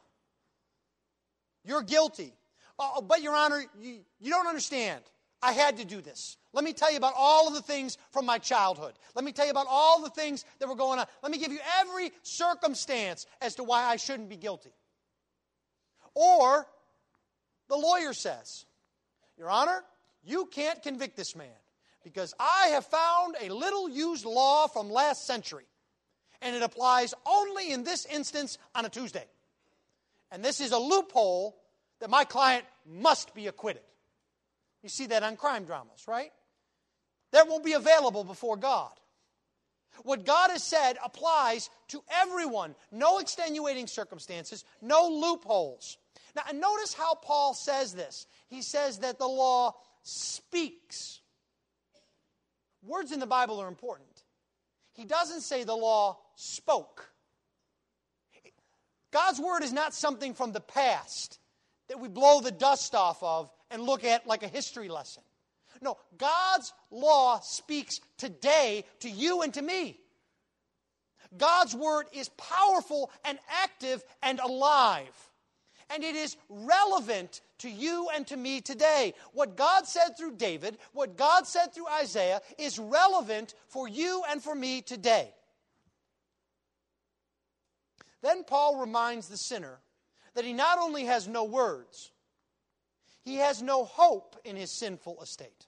You're 1.66 1.82
guilty. 1.82 2.34
Uh, 2.80 2.92
oh, 2.96 3.02
but, 3.02 3.22
Your 3.22 3.36
Honor, 3.36 3.62
you, 3.78 4.00
you 4.22 4.32
don't 4.32 4.48
understand. 4.48 5.04
I 5.42 5.52
had 5.52 5.76
to 5.80 5.86
do 5.86 6.00
this. 6.00 6.38
Let 6.54 6.64
me 6.64 6.72
tell 6.72 6.90
you 6.90 6.96
about 6.96 7.14
all 7.18 7.50
of 7.50 7.54
the 7.54 7.62
things 7.62 7.98
from 8.14 8.26
my 8.26 8.38
childhood. 8.38 8.94
Let 9.16 9.26
me 9.26 9.34
tell 9.34 9.44
you 9.44 9.52
about 9.52 9.68
all 9.70 10.02
the 10.02 10.10
things 10.10 10.46
that 10.60 10.70
were 10.70 10.78
going 10.78 10.98
on. 10.98 11.08
Let 11.22 11.30
me 11.30 11.40
give 11.40 11.52
you 11.52 11.60
every 11.82 12.14
circumstance 12.24 13.26
as 13.42 13.56
to 13.56 13.66
why 13.66 13.84
I 13.84 13.98
shouldn't 13.98 14.30
be 14.30 14.38
guilty. 14.38 14.72
Or 16.16 16.66
the 17.68 17.76
lawyer 17.76 18.14
says, 18.14 18.66
Your 19.38 19.50
Honor, 19.50 19.84
you 20.24 20.46
can't 20.46 20.82
convict 20.82 21.18
this 21.18 21.36
man 21.36 21.50
because 22.02 22.34
I 22.40 22.70
have 22.70 22.86
found 22.86 23.36
a 23.42 23.50
little 23.54 23.90
used 23.90 24.24
law 24.24 24.68
from 24.68 24.90
last 24.90 25.28
century, 25.28 25.66
and 26.42 26.56
it 26.56 26.62
applies 26.62 27.14
only 27.26 27.72
in 27.72 27.84
this 27.84 28.06
instance 28.06 28.58
on 28.76 28.86
a 28.86 28.90
Tuesday. 28.90 29.26
And 30.32 30.44
this 30.44 30.60
is 30.60 30.72
a 30.72 30.78
loophole 30.78 31.58
that 32.00 32.10
my 32.10 32.24
client 32.24 32.66
must 32.86 33.34
be 33.34 33.48
acquitted. 33.48 33.82
You 34.84 34.90
see 34.90 35.08
that 35.08 35.24
on 35.24 35.36
crime 35.36 35.66
dramas, 35.66 36.06
right? 36.08 36.32
That 37.32 37.48
won't 37.48 37.66
be 37.66 37.74
available 37.74 38.24
before 38.24 38.58
God. 38.58 38.92
What 40.04 40.26
God 40.26 40.52
has 40.52 40.64
said 40.64 40.98
applies 41.04 41.70
to 41.90 42.04
everyone. 42.22 42.76
No 42.92 43.20
extenuating 43.20 43.88
circumstances, 43.88 44.64
no 44.82 45.08
loopholes. 45.08 45.98
Now, 46.36 46.44
notice 46.54 46.94
how 46.94 47.16
Paul 47.16 47.54
says 47.54 47.94
this. 47.94 48.28
He 48.48 48.62
says 48.62 49.00
that 49.00 49.18
the 49.18 49.28
law 49.28 49.76
speaks. 50.04 51.22
Words 52.84 53.12
in 53.12 53.20
the 53.20 53.26
Bible 53.26 53.60
are 53.60 53.68
important. 53.68 54.17
He 54.98 55.06
doesn't 55.06 55.42
say 55.42 55.64
the 55.64 55.76
law 55.76 56.18
spoke. 56.36 57.10
God's 59.12 59.40
word 59.40 59.64
is 59.64 59.72
not 59.72 59.94
something 59.94 60.34
from 60.34 60.52
the 60.52 60.60
past 60.60 61.40
that 61.88 62.02
we 62.02 62.10
blow 62.10 62.42
the 62.42 62.52
dust 62.52 62.94
off 62.94 63.24
of 63.24 63.50
and 63.72 63.84
look 63.84 64.04
at 64.04 64.28
like 64.28 64.44
a 64.44 64.50
history 64.50 64.90
lesson. 64.90 65.24
No, 65.82 65.98
God's 66.18 66.74
law 66.92 67.40
speaks 67.40 68.02
today 68.18 68.84
to 69.00 69.10
you 69.10 69.44
and 69.44 69.54
to 69.54 69.62
me. 69.62 69.98
God's 71.38 71.74
word 71.76 72.08
is 72.12 72.30
powerful 72.30 73.10
and 73.24 73.38
active 73.64 74.04
and 74.22 74.40
alive 74.40 75.14
and 75.90 76.04
it 76.04 76.16
is 76.16 76.38
relevant 76.50 77.42
to 77.60 77.70
you 77.70 78.10
and 78.14 78.26
to 78.28 78.38
me 78.38 78.62
today. 78.62 79.14
What 79.34 79.58
God 79.58 79.88
said 79.88 80.18
through 80.18 80.36
David, 80.36 80.78
what 80.94 81.18
God 81.18 81.48
said 81.48 81.74
through 81.74 81.88
Isaiah, 81.88 82.42
is 82.58 82.80
relevant 82.80 83.54
for 83.68 83.88
you 83.88 84.24
and 84.30 84.42
for 84.42 84.56
me 84.56 84.82
today. 84.82 85.34
Then 88.22 88.44
Paul 88.44 88.80
reminds 88.80 89.28
the 89.28 89.38
sinner 89.38 89.80
that 90.34 90.46
he 90.46 90.54
not 90.54 90.80
only 90.80 91.06
has 91.06 91.28
no 91.28 91.44
words, 91.44 92.12
he 93.24 93.36
has 93.36 93.62
no 93.62 93.86
hope 93.86 94.36
in 94.46 94.56
his 94.56 94.72
sinful 94.72 95.22
estate. 95.22 95.68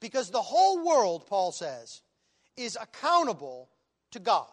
Because 0.00 0.30
the 0.30 0.42
whole 0.42 0.84
world, 0.84 1.26
Paul 1.26 1.52
says, 1.52 2.02
is 2.56 2.76
accountable 2.80 3.68
to 4.10 4.18
God. 4.18 4.48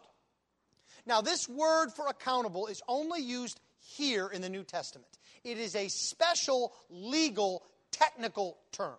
Now, 1.06 1.22
this 1.22 1.50
word 1.50 1.90
for 1.90 2.08
accountable 2.08 2.68
is 2.68 2.82
only 2.88 3.22
used 3.22 3.60
here 3.80 4.28
in 4.28 4.42
the 4.42 4.50
New 4.50 4.64
Testament. 4.64 5.18
It 5.44 5.58
is 5.58 5.76
a 5.76 5.88
special 5.88 6.74
legal 6.90 7.64
technical 7.92 8.58
term. 8.72 8.98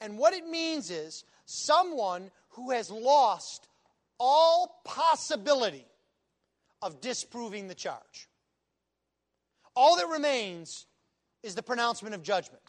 And 0.00 0.18
what 0.18 0.34
it 0.34 0.46
means 0.46 0.90
is 0.90 1.24
someone 1.46 2.30
who 2.50 2.70
has 2.70 2.90
lost 2.90 3.68
all 4.18 4.80
possibility 4.84 5.86
of 6.82 7.00
disproving 7.00 7.68
the 7.68 7.74
charge. 7.74 8.28
All 9.74 9.96
that 9.96 10.06
remains 10.08 10.86
is 11.42 11.54
the 11.54 11.62
pronouncement 11.62 12.14
of 12.14 12.22
judgment. 12.22 12.62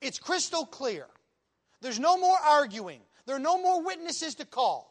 It's 0.00 0.18
crystal 0.18 0.66
clear. 0.66 1.06
There's 1.80 2.00
no 2.00 2.18
more 2.18 2.36
arguing, 2.38 3.00
there 3.26 3.36
are 3.36 3.40
no 3.40 3.60
more 3.60 3.82
witnesses 3.82 4.34
to 4.36 4.46
call. 4.46 4.90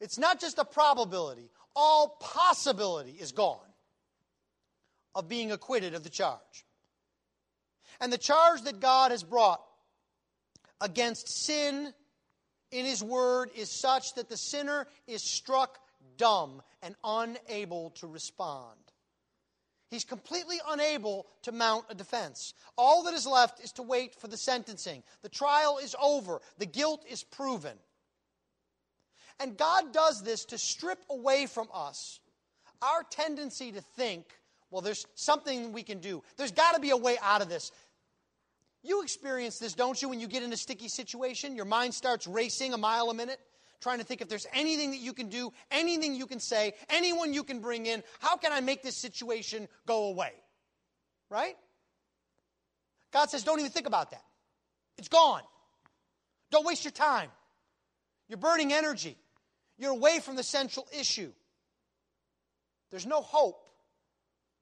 It's 0.00 0.18
not 0.18 0.40
just 0.40 0.58
a 0.58 0.64
probability, 0.64 1.50
all 1.76 2.16
possibility 2.20 3.12
is 3.12 3.32
gone 3.32 3.69
of 5.14 5.28
being 5.28 5.52
acquitted 5.52 5.94
of 5.94 6.02
the 6.02 6.10
charge. 6.10 6.64
And 8.00 8.12
the 8.12 8.18
charge 8.18 8.62
that 8.62 8.80
God 8.80 9.10
has 9.10 9.22
brought 9.22 9.60
against 10.80 11.28
sin 11.28 11.92
in 12.70 12.84
His 12.84 13.02
Word 13.02 13.50
is 13.54 13.70
such 13.70 14.14
that 14.14 14.28
the 14.28 14.36
sinner 14.36 14.86
is 15.06 15.22
struck 15.22 15.78
dumb 16.16 16.62
and 16.82 16.94
unable 17.04 17.90
to 17.90 18.06
respond. 18.06 18.78
He's 19.88 20.04
completely 20.04 20.58
unable 20.68 21.26
to 21.42 21.52
mount 21.52 21.86
a 21.90 21.94
defense. 21.94 22.54
All 22.78 23.02
that 23.04 23.14
is 23.14 23.26
left 23.26 23.62
is 23.62 23.72
to 23.72 23.82
wait 23.82 24.14
for 24.14 24.28
the 24.28 24.36
sentencing. 24.36 25.02
The 25.22 25.28
trial 25.28 25.78
is 25.82 25.96
over, 26.00 26.40
the 26.58 26.66
guilt 26.66 27.04
is 27.10 27.24
proven. 27.24 27.76
And 29.40 29.56
God 29.56 29.92
does 29.92 30.22
this 30.22 30.44
to 30.46 30.58
strip 30.58 31.02
away 31.10 31.46
from 31.46 31.68
us 31.74 32.20
our 32.82 33.02
tendency 33.10 33.72
to 33.72 33.80
think, 33.80 34.24
well, 34.70 34.82
there's 34.82 35.06
something 35.14 35.72
we 35.72 35.82
can 35.82 35.98
do. 35.98 36.22
There's 36.36 36.52
got 36.52 36.74
to 36.74 36.80
be 36.80 36.90
a 36.90 36.96
way 36.96 37.16
out 37.22 37.42
of 37.42 37.48
this. 37.48 37.72
You 38.82 39.02
experience 39.02 39.58
this, 39.58 39.74
don't 39.74 40.00
you, 40.00 40.08
when 40.08 40.20
you 40.20 40.26
get 40.26 40.42
in 40.42 40.52
a 40.52 40.56
sticky 40.56 40.88
situation? 40.88 41.56
Your 41.56 41.64
mind 41.64 41.92
starts 41.92 42.26
racing 42.26 42.72
a 42.72 42.78
mile 42.78 43.10
a 43.10 43.14
minute, 43.14 43.38
trying 43.80 43.98
to 43.98 44.04
think 44.04 44.22
if 44.22 44.28
there's 44.28 44.46
anything 44.54 44.92
that 44.92 45.00
you 45.00 45.12
can 45.12 45.28
do, 45.28 45.52
anything 45.70 46.14
you 46.14 46.26
can 46.26 46.40
say, 46.40 46.74
anyone 46.88 47.34
you 47.34 47.44
can 47.44 47.60
bring 47.60 47.86
in. 47.86 48.02
How 48.20 48.36
can 48.36 48.52
I 48.52 48.60
make 48.60 48.82
this 48.82 48.96
situation 48.96 49.68
go 49.86 50.04
away? 50.04 50.32
Right? 51.28 51.56
God 53.12 53.28
says, 53.28 53.42
don't 53.42 53.58
even 53.58 53.70
think 53.70 53.86
about 53.86 54.12
that. 54.12 54.22
It's 54.96 55.08
gone. 55.08 55.42
Don't 56.50 56.64
waste 56.64 56.84
your 56.84 56.92
time. 56.92 57.28
You're 58.28 58.38
burning 58.38 58.72
energy. 58.72 59.16
You're 59.78 59.92
away 59.92 60.20
from 60.20 60.36
the 60.36 60.42
central 60.42 60.86
issue. 60.98 61.32
There's 62.90 63.06
no 63.06 63.20
hope 63.20 63.59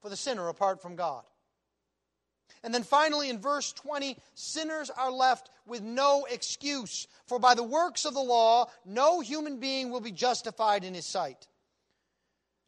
for 0.00 0.08
the 0.08 0.16
sinner 0.16 0.48
apart 0.48 0.80
from 0.80 0.96
God. 0.96 1.24
And 2.62 2.74
then 2.74 2.82
finally, 2.82 3.30
in 3.30 3.40
verse 3.40 3.72
20, 3.72 4.16
sinners 4.34 4.90
are 4.90 5.12
left 5.12 5.50
with 5.66 5.82
no 5.82 6.26
excuse, 6.28 7.06
for 7.26 7.38
by 7.38 7.54
the 7.54 7.62
works 7.62 8.04
of 8.04 8.14
the 8.14 8.20
law, 8.20 8.70
no 8.84 9.20
human 9.20 9.60
being 9.60 9.90
will 9.90 10.00
be 10.00 10.10
justified 10.10 10.82
in 10.82 10.94
his 10.94 11.06
sight, 11.06 11.46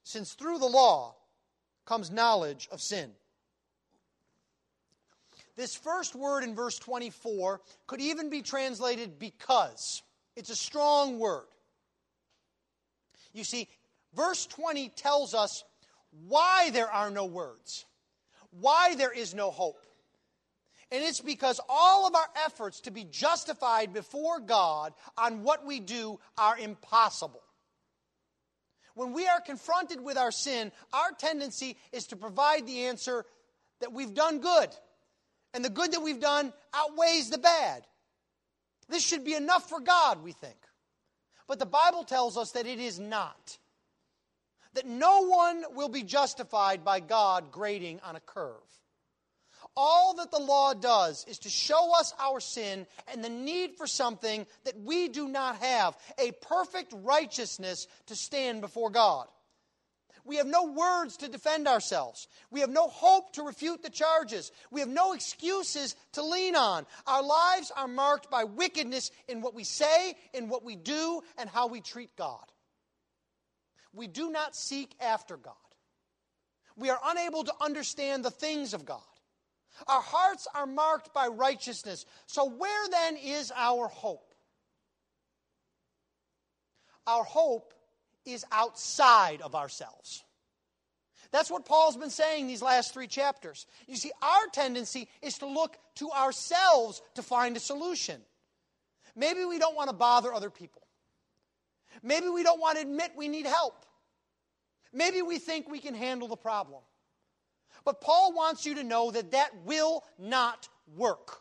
since 0.04 0.32
through 0.34 0.58
the 0.58 0.66
law 0.66 1.16
comes 1.86 2.10
knowledge 2.10 2.68
of 2.70 2.80
sin. 2.80 3.10
This 5.56 5.74
first 5.74 6.14
word 6.14 6.44
in 6.44 6.54
verse 6.54 6.78
24 6.78 7.60
could 7.86 8.00
even 8.00 8.30
be 8.30 8.42
translated 8.42 9.18
because. 9.18 10.02
It's 10.36 10.50
a 10.50 10.56
strong 10.56 11.18
word. 11.18 11.48
You 13.32 13.44
see, 13.44 13.68
verse 14.14 14.46
20 14.46 14.88
tells 14.90 15.34
us 15.34 15.64
why 16.28 16.70
there 16.70 16.90
are 16.90 17.10
no 17.10 17.24
words 17.26 17.84
why 18.50 18.94
there 18.94 19.12
is 19.12 19.34
no 19.34 19.50
hope. 19.50 19.86
And 20.92 21.04
it's 21.04 21.20
because 21.20 21.60
all 21.68 22.06
of 22.06 22.14
our 22.16 22.28
efforts 22.44 22.80
to 22.80 22.90
be 22.90 23.04
justified 23.04 23.92
before 23.92 24.40
God 24.40 24.92
on 25.16 25.44
what 25.44 25.64
we 25.64 25.78
do 25.78 26.18
are 26.36 26.58
impossible. 26.58 27.42
When 28.94 29.12
we 29.12 29.26
are 29.28 29.40
confronted 29.40 30.00
with 30.00 30.16
our 30.18 30.32
sin, 30.32 30.72
our 30.92 31.12
tendency 31.16 31.76
is 31.92 32.08
to 32.08 32.16
provide 32.16 32.66
the 32.66 32.86
answer 32.86 33.24
that 33.80 33.92
we've 33.92 34.14
done 34.14 34.40
good. 34.40 34.68
And 35.54 35.64
the 35.64 35.70
good 35.70 35.92
that 35.92 36.02
we've 36.02 36.20
done 36.20 36.52
outweighs 36.74 37.30
the 37.30 37.38
bad. 37.38 37.86
This 38.88 39.04
should 39.06 39.24
be 39.24 39.34
enough 39.34 39.68
for 39.68 39.80
God, 39.80 40.24
we 40.24 40.32
think. 40.32 40.56
But 41.46 41.60
the 41.60 41.66
Bible 41.66 42.02
tells 42.02 42.36
us 42.36 42.52
that 42.52 42.66
it 42.66 42.80
is 42.80 42.98
not 42.98 43.58
that 44.74 44.86
no 44.86 45.26
one 45.26 45.64
will 45.74 45.88
be 45.88 46.02
justified 46.02 46.84
by 46.84 47.00
God 47.00 47.50
grading 47.50 48.00
on 48.00 48.16
a 48.16 48.20
curve. 48.20 48.54
All 49.76 50.14
that 50.14 50.30
the 50.30 50.38
law 50.38 50.74
does 50.74 51.24
is 51.28 51.38
to 51.40 51.48
show 51.48 51.92
us 51.94 52.12
our 52.18 52.40
sin 52.40 52.86
and 53.08 53.22
the 53.22 53.28
need 53.28 53.76
for 53.76 53.86
something 53.86 54.46
that 54.64 54.78
we 54.78 55.08
do 55.08 55.28
not 55.28 55.56
have 55.56 55.96
a 56.18 56.32
perfect 56.32 56.92
righteousness 56.96 57.86
to 58.06 58.16
stand 58.16 58.60
before 58.60 58.90
God. 58.90 59.26
We 60.24 60.36
have 60.36 60.46
no 60.46 60.72
words 60.72 61.16
to 61.18 61.28
defend 61.28 61.66
ourselves. 61.66 62.28
We 62.50 62.60
have 62.60 62.70
no 62.70 62.88
hope 62.88 63.32
to 63.34 63.42
refute 63.42 63.82
the 63.82 63.90
charges. 63.90 64.52
We 64.70 64.80
have 64.80 64.88
no 64.88 65.12
excuses 65.12 65.96
to 66.12 66.22
lean 66.22 66.56
on. 66.56 66.84
Our 67.06 67.22
lives 67.22 67.72
are 67.74 67.88
marked 67.88 68.30
by 68.30 68.44
wickedness 68.44 69.10
in 69.28 69.40
what 69.40 69.54
we 69.54 69.64
say, 69.64 70.14
in 70.34 70.48
what 70.48 70.62
we 70.62 70.76
do, 70.76 71.22
and 71.38 71.48
how 71.48 71.68
we 71.68 71.80
treat 71.80 72.14
God 72.16 72.44
we 73.92 74.06
do 74.06 74.30
not 74.30 74.54
seek 74.54 74.94
after 75.00 75.36
God. 75.36 75.54
We 76.76 76.90
are 76.90 77.00
unable 77.04 77.44
to 77.44 77.52
understand 77.60 78.24
the 78.24 78.30
things 78.30 78.74
of 78.74 78.84
God. 78.84 79.00
Our 79.86 80.00
hearts 80.00 80.46
are 80.54 80.66
marked 80.66 81.12
by 81.14 81.26
righteousness. 81.26 82.06
So, 82.26 82.48
where 82.48 82.88
then 82.88 83.16
is 83.16 83.52
our 83.54 83.88
hope? 83.88 84.34
Our 87.06 87.24
hope 87.24 87.74
is 88.24 88.44
outside 88.52 89.40
of 89.40 89.54
ourselves. 89.54 90.22
That's 91.32 91.50
what 91.50 91.64
Paul's 91.64 91.96
been 91.96 92.10
saying 92.10 92.46
these 92.46 92.62
last 92.62 92.92
three 92.92 93.06
chapters. 93.06 93.66
You 93.86 93.96
see, 93.96 94.10
our 94.20 94.46
tendency 94.52 95.08
is 95.22 95.38
to 95.38 95.46
look 95.46 95.76
to 95.96 96.10
ourselves 96.10 97.02
to 97.14 97.22
find 97.22 97.56
a 97.56 97.60
solution. 97.60 98.20
Maybe 99.14 99.44
we 99.44 99.58
don't 99.58 99.76
want 99.76 99.90
to 99.90 99.96
bother 99.96 100.32
other 100.32 100.50
people. 100.50 100.82
Maybe 102.02 102.28
we 102.28 102.42
don't 102.42 102.60
want 102.60 102.76
to 102.76 102.82
admit 102.82 103.12
we 103.16 103.28
need 103.28 103.46
help. 103.46 103.84
Maybe 104.92 105.22
we 105.22 105.38
think 105.38 105.68
we 105.68 105.78
can 105.78 105.94
handle 105.94 106.28
the 106.28 106.36
problem. 106.36 106.80
But 107.84 108.00
Paul 108.00 108.32
wants 108.34 108.66
you 108.66 108.74
to 108.76 108.84
know 108.84 109.10
that 109.10 109.30
that 109.32 109.50
will 109.64 110.04
not 110.18 110.68
work. 110.96 111.40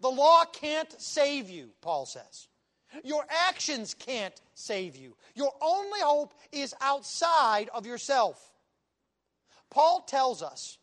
The 0.00 0.10
law 0.10 0.44
can't 0.44 0.92
save 1.00 1.48
you, 1.48 1.70
Paul 1.80 2.06
says. 2.06 2.48
Your 3.04 3.24
actions 3.48 3.94
can't 3.94 4.38
save 4.54 4.96
you. 4.96 5.16
Your 5.34 5.52
only 5.62 6.00
hope 6.00 6.34
is 6.50 6.74
outside 6.80 7.70
of 7.72 7.86
yourself. 7.86 8.52
Paul 9.70 10.00
tells 10.00 10.42
us, 10.42 10.76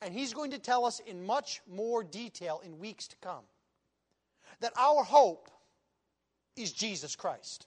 and 0.00 0.14
he's 0.14 0.32
going 0.32 0.52
to 0.52 0.58
tell 0.58 0.86
us 0.86 1.00
in 1.00 1.26
much 1.26 1.60
more 1.70 2.02
detail 2.02 2.62
in 2.64 2.78
weeks 2.78 3.08
to 3.08 3.16
come, 3.20 3.44
that 4.60 4.72
our 4.78 5.02
hope 5.02 5.50
is 6.56 6.72
Jesus 6.72 7.16
Christ. 7.16 7.66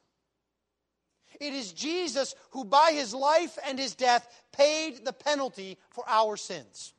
It 1.39 1.53
is 1.53 1.73
Jesus 1.73 2.35
who, 2.51 2.63
by 2.63 2.91
his 2.93 3.13
life 3.13 3.57
and 3.67 3.79
his 3.79 3.95
death, 3.95 4.27
paid 4.51 5.03
the 5.03 5.13
penalty 5.13 5.77
for 5.89 6.03
our 6.07 6.37
sins. 6.37 6.93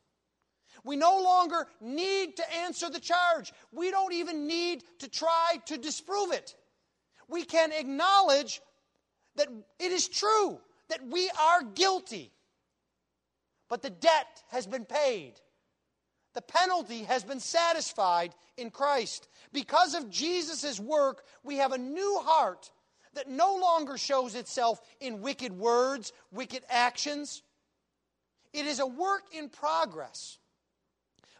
We 0.82 0.96
no 0.96 1.22
longer 1.22 1.66
need 1.80 2.36
to 2.36 2.54
answer 2.54 2.90
the 2.90 3.00
charge. 3.00 3.52
We 3.72 3.90
don't 3.90 4.12
even 4.12 4.46
need 4.46 4.84
to 4.98 5.08
try 5.08 5.54
to 5.66 5.78
disprove 5.78 6.32
it. 6.32 6.54
We 7.28 7.44
can 7.44 7.72
acknowledge 7.72 8.60
that 9.36 9.48
it 9.78 9.92
is 9.92 10.08
true 10.08 10.60
that 10.88 11.06
we 11.06 11.30
are 11.40 11.62
guilty, 11.62 12.30
but 13.70 13.82
the 13.82 13.90
debt 13.90 14.42
has 14.50 14.66
been 14.66 14.84
paid. 14.84 15.34
The 16.34 16.42
penalty 16.42 17.04
has 17.04 17.22
been 17.24 17.40
satisfied 17.40 18.34
in 18.56 18.70
Christ. 18.70 19.28
Because 19.52 19.94
of 19.94 20.10
Jesus' 20.10 20.80
work, 20.80 21.24
we 21.42 21.56
have 21.56 21.72
a 21.72 21.78
new 21.78 22.20
heart 22.24 22.70
that 23.14 23.30
no 23.30 23.56
longer 23.56 23.96
shows 23.96 24.34
itself 24.34 24.80
in 25.00 25.20
wicked 25.20 25.52
words, 25.52 26.12
wicked 26.32 26.62
actions. 26.68 27.42
It 28.52 28.66
is 28.66 28.80
a 28.80 28.86
work 28.86 29.22
in 29.32 29.48
progress. 29.48 30.38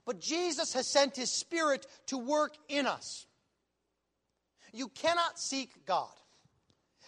But 0.06 0.20
Jesus 0.20 0.74
has 0.74 0.86
sent 0.86 1.16
his 1.16 1.32
Spirit 1.32 1.86
to 2.06 2.18
work 2.18 2.54
in 2.68 2.86
us. 2.86 3.26
You 4.72 4.88
cannot 4.88 5.38
seek 5.38 5.86
God. 5.86 6.08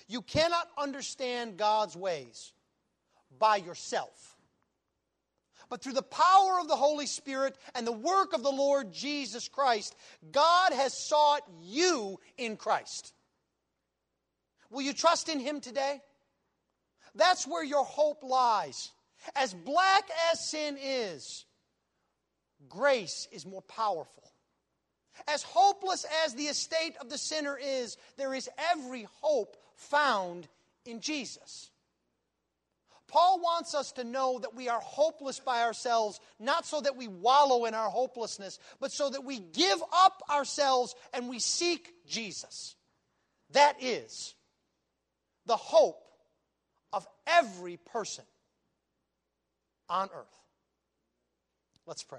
You 0.09 0.23
cannot 0.23 0.69
understand 0.79 1.57
God's 1.57 1.97
ways 1.97 2.53
by 3.39 3.57
yourself. 3.57 4.36
But 5.69 5.83
through 5.83 5.95
the 5.95 6.03
power 6.03 6.61
of 6.61 6.69
the 6.69 6.77
Holy 6.77 7.07
Spirit 7.07 7.57
and 7.75 7.87
the 7.87 7.93
work 7.93 8.33
of 8.33 8.43
the 8.43 8.51
Lord 8.51 8.93
Jesus 8.93 9.49
Christ, 9.49 9.97
God 10.31 10.73
has 10.73 10.97
sought 10.97 11.43
you 11.63 12.21
in 12.39 12.57
Christ. 12.57 13.13
Will 14.71 14.83
you 14.83 14.93
trust 14.93 15.29
in 15.29 15.41
Him 15.41 15.61
today? 15.61 16.01
That's 17.15 17.47
where 17.47 17.65
your 17.65 17.85
hope 17.85 18.23
lies. 18.23 18.93
As 19.35 19.55
black 19.55 20.09
as 20.31 20.49
sin 20.49 20.77
is, 20.81 21.45
grace 22.69 23.27
is 23.33 23.47
more 23.47 23.63
powerful. 23.63 24.23
As 25.27 25.43
hopeless 25.43 26.05
as 26.25 26.35
the 26.35 26.45
estate 26.45 26.95
of 27.01 27.09
the 27.09 27.19
sinner 27.19 27.59
is, 27.61 27.97
there 28.19 28.35
is 28.35 28.51
every 28.73 29.07
hope 29.23 29.57
found 29.75 30.47
in 30.85 31.01
Jesus. 31.01 31.71
Paul 33.09 33.41
wants 33.41 33.75
us 33.75 33.93
to 33.93 34.05
know 34.05 34.39
that 34.41 34.55
we 34.55 34.69
are 34.69 34.81
hopeless 34.81 35.39
by 35.39 35.63
ourselves, 35.63 36.21
not 36.41 36.67
so 36.67 36.81
that 36.81 36.97
we 36.97 37.07
wallow 37.07 37.67
in 37.67 37.75
our 37.75 37.89
hopelessness, 37.89 38.59
but 38.81 38.91
so 38.91 39.11
that 39.11 39.25
we 39.25 39.39
give 39.39 39.81
up 39.93 40.23
ourselves 40.31 40.95
and 41.15 41.29
we 41.29 41.39
seek 41.39 41.93
Jesus. 42.09 42.75
That 43.53 43.77
is 43.81 44.35
the 45.47 45.57
hope 45.57 46.03
of 46.93 47.07
every 47.27 47.77
person 47.77 48.25
on 49.89 50.09
earth. 50.13 50.27
Let's 51.87 52.03
pray. 52.03 52.19